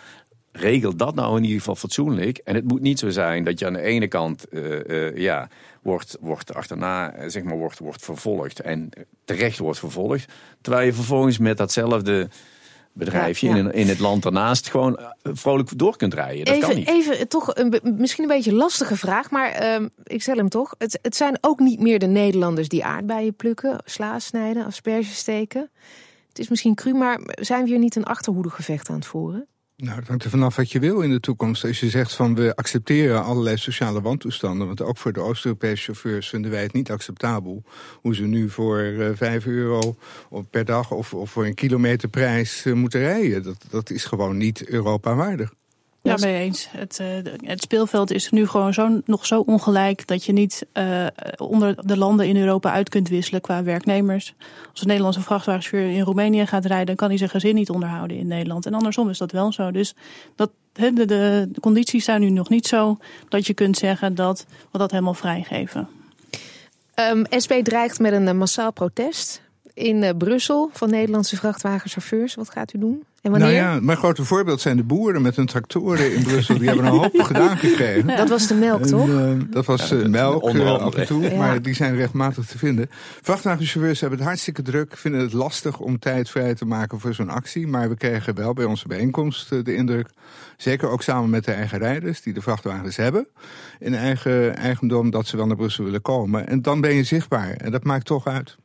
regel 0.53 0.97
dat 0.97 1.15
nou 1.15 1.37
in 1.37 1.43
ieder 1.43 1.59
geval 1.59 1.77
fatsoenlijk. 1.77 2.39
En 2.39 2.55
het 2.55 2.65
moet 2.65 2.81
niet 2.81 2.99
zo 2.99 3.09
zijn 3.09 3.45
dat 3.45 3.59
je 3.59 3.67
aan 3.67 3.73
de 3.73 3.81
ene 3.81 4.09
kant 4.09 4.47
uh, 4.51 4.85
uh, 4.87 5.17
ja, 5.17 5.49
wordt, 5.83 6.17
wordt 6.21 6.55
achterna 6.55 7.13
eh, 7.13 7.29
zeg 7.29 7.43
maar, 7.43 7.57
wordt, 7.57 7.79
wordt 7.79 8.05
vervolgd 8.05 8.61
en 8.61 8.91
terecht 9.25 9.59
wordt 9.59 9.79
vervolgd. 9.79 10.33
Terwijl 10.61 10.87
je 10.87 10.93
vervolgens 10.93 11.39
met 11.39 11.57
datzelfde 11.57 12.29
bedrijfje 12.93 13.49
In, 13.49 13.73
in 13.73 13.89
het 13.89 13.99
land 13.99 14.23
daarnaast 14.23 14.71
gewoon 14.71 15.01
vrolijk 15.23 15.79
door 15.79 15.97
kunt 15.97 16.15
rijden. 16.15 16.45
Dat 16.45 16.55
even, 16.55 16.69
kan 16.69 16.77
niet. 16.77 16.89
Even 16.89 17.29
toch 17.29 17.55
een, 17.55 17.81
misschien 17.97 18.23
een 18.23 18.37
beetje 18.37 18.55
lastige 18.55 18.97
vraag, 18.97 19.31
maar 19.31 19.81
uh, 19.81 19.87
ik 20.05 20.23
stel 20.23 20.37
hem 20.37 20.49
toch. 20.49 20.75
Het, 20.79 20.99
het 21.03 21.17
zijn 21.17 21.39
ook 21.41 21.59
niet 21.59 21.81
meer 21.81 21.99
de 21.99 22.07
Nederlanders 22.07 22.69
die 22.69 22.85
aardbeien 22.85 23.35
plukken, 23.35 23.79
sla 23.85 24.19
snijden, 24.19 24.65
asperges 24.65 25.17
steken. 25.17 25.71
Het 26.29 26.39
is 26.39 26.49
misschien 26.49 26.75
cru, 26.75 26.93
maar 26.93 27.21
zijn 27.25 27.63
we 27.63 27.69
hier 27.69 27.79
niet 27.79 27.97
een 27.97 28.05
achterhoedegevecht 28.05 28.89
aan 28.89 28.95
het 28.95 29.07
voeren? 29.07 29.47
Nou, 29.81 29.99
het 29.99 30.09
hangt 30.09 30.25
er 30.25 30.31
vanaf 30.31 30.57
wat 30.57 30.73
je 30.73 30.79
wil 30.79 31.01
in 31.01 31.11
de 31.11 31.21
toekomst. 31.21 31.65
Als 31.65 31.81
je 31.81 31.89
zegt 31.89 32.15
van 32.15 32.35
we 32.35 32.57
accepteren 32.57 33.25
allerlei 33.25 33.57
sociale 33.57 34.01
wantoestanden... 34.01 34.67
want 34.67 34.83
ook 34.83 34.97
voor 34.97 35.13
de 35.13 35.21
Oost-Europese 35.21 35.83
chauffeurs 35.83 36.29
vinden 36.29 36.51
wij 36.51 36.63
het 36.63 36.73
niet 36.73 36.91
acceptabel... 36.91 37.63
hoe 38.01 38.15
ze 38.15 38.23
nu 38.23 38.51
voor 38.51 38.79
eh, 38.79 39.11
5 39.15 39.47
euro 39.47 39.97
per 40.51 40.65
dag 40.65 40.91
of, 40.91 41.15
of 41.15 41.31
voor 41.31 41.47
een 41.47 41.55
kilometerprijs 41.55 42.65
uh, 42.65 42.75
moeten 42.75 43.01
rijden. 43.01 43.43
Dat, 43.43 43.65
dat 43.71 43.91
is 43.91 44.05
gewoon 44.05 44.37
niet 44.37 44.69
Europa 44.69 45.15
waardig. 45.15 45.53
Ja, 46.03 46.17
mee 46.21 46.39
eens. 46.39 46.69
Het, 46.71 46.99
uh, 47.01 47.33
het 47.45 47.63
speelveld 47.63 48.11
is 48.11 48.31
nu 48.31 48.47
gewoon 48.47 48.75
zo, 48.75 49.01
nog 49.05 49.27
zo 49.27 49.41
ongelijk 49.41 50.07
dat 50.07 50.25
je 50.25 50.33
niet 50.33 50.67
uh, 50.75 51.07
onder 51.37 51.87
de 51.87 51.97
landen 51.97 52.27
in 52.27 52.37
Europa 52.37 52.73
uit 52.73 52.89
kunt 52.89 53.09
wisselen 53.09 53.41
qua 53.41 53.63
werknemers. 53.63 54.35
Als 54.71 54.81
een 54.81 54.87
Nederlandse 54.87 55.21
vrachtwagenchauffeur 55.21 55.91
in 55.97 56.03
Roemenië 56.03 56.47
gaat 56.47 56.65
rijden, 56.65 56.97
kan 56.97 57.09
hij 57.09 57.17
zijn 57.17 57.31
gezin 57.31 57.55
niet 57.55 57.71
onderhouden 57.71 58.17
in 58.17 58.27
Nederland. 58.27 58.67
En 58.67 58.75
andersom 58.75 59.11
is 59.11 59.19
dat 59.19 59.33
wel 59.33 59.53
zo. 59.53 59.71
Dus 59.71 59.95
dat, 60.35 60.51
de, 60.73 60.93
de, 60.93 61.07
de 61.53 61.61
condities 61.61 62.05
zijn 62.05 62.21
nu 62.21 62.31
nog 62.31 62.49
niet 62.49 62.67
zo 62.67 62.97
dat 63.29 63.47
je 63.47 63.55
kunt 63.55 63.77
zeggen 63.77 64.15
dat 64.15 64.47
we 64.71 64.79
dat 64.79 64.91
helemaal 64.91 65.15
vrijgeven. 65.15 65.89
Um, 66.95 67.25
ehm, 67.25 67.41
SP 67.45 67.53
dreigt 67.63 67.99
met 67.99 68.13
een 68.13 68.39
massaal 68.39 68.73
protest 68.73 69.43
in 69.75 70.15
Brussel 70.19 70.71
van 70.73 70.91
Nederlandse 70.91 71.37
vrachtwagenchauffeurs. 71.37 72.35
Wat 72.35 72.51
gaat 72.51 72.75
u 72.75 72.79
doen? 72.79 73.05
En 73.21 73.31
wanneer? 73.31 73.51
Nou 73.53 73.75
ja, 73.75 73.81
mijn 73.81 73.99
grote 73.99 74.25
voorbeeld 74.25 74.61
zijn 74.61 74.77
de 74.77 74.83
boeren 74.83 75.23
met 75.23 75.37
hun 75.37 75.47
tractoren 75.47 76.15
in 76.15 76.23
Brussel. 76.23 76.59
Die 76.59 76.67
hebben 76.69 76.87
een 76.87 76.93
hoop 76.93 77.21
gedaan 77.31 77.57
gekregen. 77.57 78.17
Dat 78.17 78.29
was 78.29 78.47
de 78.47 78.55
melk, 78.55 78.87
toch? 78.87 79.09
Uh, 79.09 79.33
dat 79.51 79.67
was 79.67 79.89
ja, 79.89 79.97
uh, 79.97 80.07
melk 80.07 80.55
uh, 80.55 80.79
af 80.79 80.95
en 80.95 81.07
toe, 81.07 81.23
ja. 81.23 81.37
maar 81.37 81.63
die 81.63 81.75
zijn 81.75 81.97
rechtmatig 81.97 82.47
te 82.47 82.59
vinden. 82.59 82.91
Vrachtwagenchauffeurs 83.23 84.01
hebben 84.01 84.19
het 84.19 84.29
hartstikke 84.29 84.63
druk. 84.63 84.97
Vinden 84.97 85.21
het 85.21 85.33
lastig 85.33 85.79
om 85.79 85.99
tijd 85.99 86.31
vrij 86.31 86.55
te 86.55 86.65
maken 86.65 87.01
voor 87.01 87.15
zo'n 87.15 87.31
actie. 87.31 87.67
Maar 87.67 87.89
we 87.89 87.97
kregen 87.97 88.35
wel 88.35 88.53
bij 88.53 88.65
onze 88.65 88.89
bijeenkomst 88.89 89.65
de 89.65 89.75
indruk... 89.75 90.09
zeker 90.57 90.89
ook 90.89 91.03
samen 91.03 91.31
met 91.31 91.45
de 91.45 91.53
eigen 91.53 91.79
rijders 91.79 92.23
die 92.23 92.33
de 92.33 92.43
vrachtwagens 92.43 92.97
hebben... 92.97 93.27
in 93.79 93.95
eigen 93.95 94.57
eigendom 94.57 95.11
dat 95.11 95.27
ze 95.27 95.37
wel 95.37 95.47
naar 95.47 95.57
Brussel 95.57 95.85
willen 95.85 96.03
komen. 96.03 96.49
En 96.49 96.63
dan 96.63 96.81
ben 96.81 96.95
je 96.95 97.05
zichtbaar. 97.05 97.51
En 97.51 97.71
dat 97.71 97.85
maakt 97.85 98.07
toch 98.07 98.27
uit. 98.27 98.57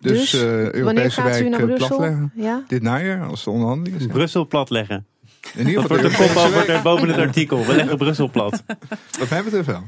Dus, 0.00 0.30
dus 0.30 0.42
uh, 0.42 0.72
Europese 0.72 1.22
wijk 1.22 1.48
naar 1.48 1.60
Brussel? 1.60 1.86
platleggen. 1.86 2.32
Ja? 2.34 2.64
Dit 2.66 2.82
najaar, 2.82 3.26
als 3.26 3.44
de 3.44 3.50
onderhandelingen 3.50 4.00
zijn. 4.00 4.12
Brussel 4.12 4.46
platleggen. 4.46 5.06
In 5.54 5.66
ieder 5.66 5.82
geval 5.82 6.02
dat 6.02 6.16
wordt 6.16 6.34
de 6.34 6.34
kop 6.34 6.44
over 6.44 6.82
boven 6.82 7.08
het 7.08 7.18
artikel. 7.18 7.64
We 7.66 7.74
leggen 7.74 7.96
Brussel 7.96 8.30
plat. 8.30 8.62
Wat 9.18 9.30
mij 9.30 9.44
betreft 9.44 9.66
wel. 9.66 9.82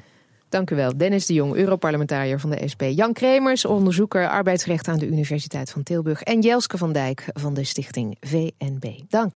Dank 0.49 0.71
u 0.71 0.77
wel. 0.77 0.97
Dennis 0.97 1.27
de 1.27 1.35
Jong, 1.35 1.55
Europarlementariër 1.55 2.41
van 2.41 2.51
de 2.51 2.69
SP. 2.73 2.83
Jan 2.83 3.13
Kremers, 3.13 3.65
onderzoeker 3.65 4.29
arbeidsrecht 4.29 4.89
aan 4.89 4.99
de 4.99 5.07
Universiteit 5.07 5.71
van 5.71 5.83
Tilburg. 5.83 6.23
En 6.23 6.41
Jelske 6.41 6.79
van 6.79 6.93
Dijk 6.93 7.25
van 7.33 7.55
de 7.55 7.65
stichting 7.65 8.17
VNB. 8.21 8.85
Dank. 9.09 9.31